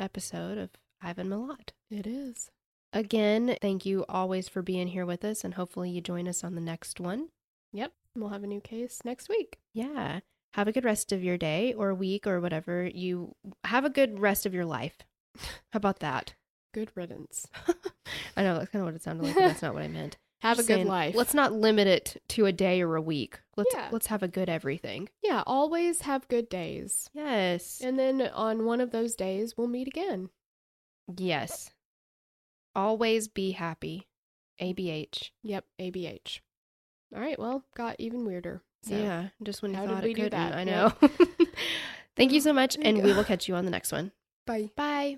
episode 0.01 0.57
of 0.57 0.71
Ivan 1.01 1.29
Milat. 1.29 1.69
It 1.89 2.07
is. 2.07 2.49
Again, 2.91 3.55
thank 3.61 3.85
you 3.85 4.03
always 4.09 4.49
for 4.49 4.61
being 4.61 4.87
here 4.87 5.05
with 5.05 5.23
us, 5.23 5.43
and 5.43 5.53
hopefully 5.53 5.89
you 5.89 6.01
join 6.01 6.27
us 6.27 6.43
on 6.43 6.55
the 6.55 6.61
next 6.61 6.99
one. 6.99 7.29
Yep. 7.71 7.93
We'll 8.17 8.29
have 8.29 8.43
a 8.43 8.47
new 8.47 8.59
case 8.59 8.99
next 9.05 9.29
week. 9.29 9.59
Yeah. 9.73 10.19
Have 10.55 10.67
a 10.67 10.73
good 10.73 10.83
rest 10.83 11.13
of 11.13 11.23
your 11.23 11.37
day 11.37 11.73
or 11.73 11.93
week 11.93 12.27
or 12.27 12.41
whatever. 12.41 12.85
You 12.85 13.35
have 13.63 13.85
a 13.85 13.89
good 13.89 14.19
rest 14.19 14.45
of 14.45 14.53
your 14.53 14.65
life. 14.65 14.97
How 15.39 15.77
about 15.77 15.99
that? 15.99 16.33
Good 16.73 16.91
riddance. 16.95 17.47
I 18.35 18.43
know 18.43 18.57
that's 18.57 18.71
kind 18.71 18.81
of 18.81 18.87
what 18.87 18.95
it 18.95 19.03
sounded 19.03 19.23
like, 19.27 19.35
but 19.35 19.41
that's 19.41 19.61
not 19.61 19.73
what 19.73 19.83
I 19.83 19.87
meant. 19.87 20.17
Have 20.41 20.59
a 20.59 20.63
good 20.63 20.85
life. 20.85 21.13
Let's 21.15 21.33
not 21.33 21.53
limit 21.53 21.87
it 21.87 22.21
to 22.29 22.45
a 22.47 22.51
day 22.51 22.81
or 22.81 22.95
a 22.95 23.01
week. 23.01 23.39
Let's 23.57 23.73
Yeah. 23.73 23.89
let's 23.91 24.07
have 24.07 24.23
a 24.23 24.27
good 24.27 24.49
everything. 24.49 25.09
yeah, 25.23 25.43
always 25.45 26.01
have 26.01 26.27
good 26.27 26.49
days. 26.49 27.09
Yes. 27.13 27.79
And 27.83 27.97
then 27.99 28.21
on 28.21 28.65
one 28.65 28.81
of 28.81 28.91
those 28.91 29.15
days, 29.15 29.55
we'll 29.57 29.67
meet 29.67 29.87
again. 29.87 30.29
yes. 31.15 31.71
Always 32.75 33.27
be 33.27 33.51
happy. 33.51 34.07
ABH. 34.61 35.31
Yep, 35.43 35.65
ABH. 35.79 36.39
All 37.13 37.19
right, 37.21 37.37
well, 37.37 37.65
got 37.75 37.97
even 37.99 38.25
weirder. 38.25 38.61
So. 38.83 38.95
yeah. 38.95 39.27
Just 39.43 39.61
when 39.61 39.71
you 39.73 39.77
thought 39.85 40.03
we 40.03 40.11
it 40.11 40.15
couldn't. 40.15 40.31
that? 40.31 40.53
I 40.53 40.63
know. 40.63 40.93
Thank 42.15 42.31
you 42.31 42.39
so 42.41 42.53
much, 42.61 42.77
and 42.81 43.03
we 43.03 43.11
will 43.13 43.23
catch 43.25 43.47
you 43.47 43.55
on 43.55 43.65
the 43.65 43.71
next 43.71 43.91
one. 43.91 44.11
Bye. 44.47 44.69
Bye. 44.75 45.17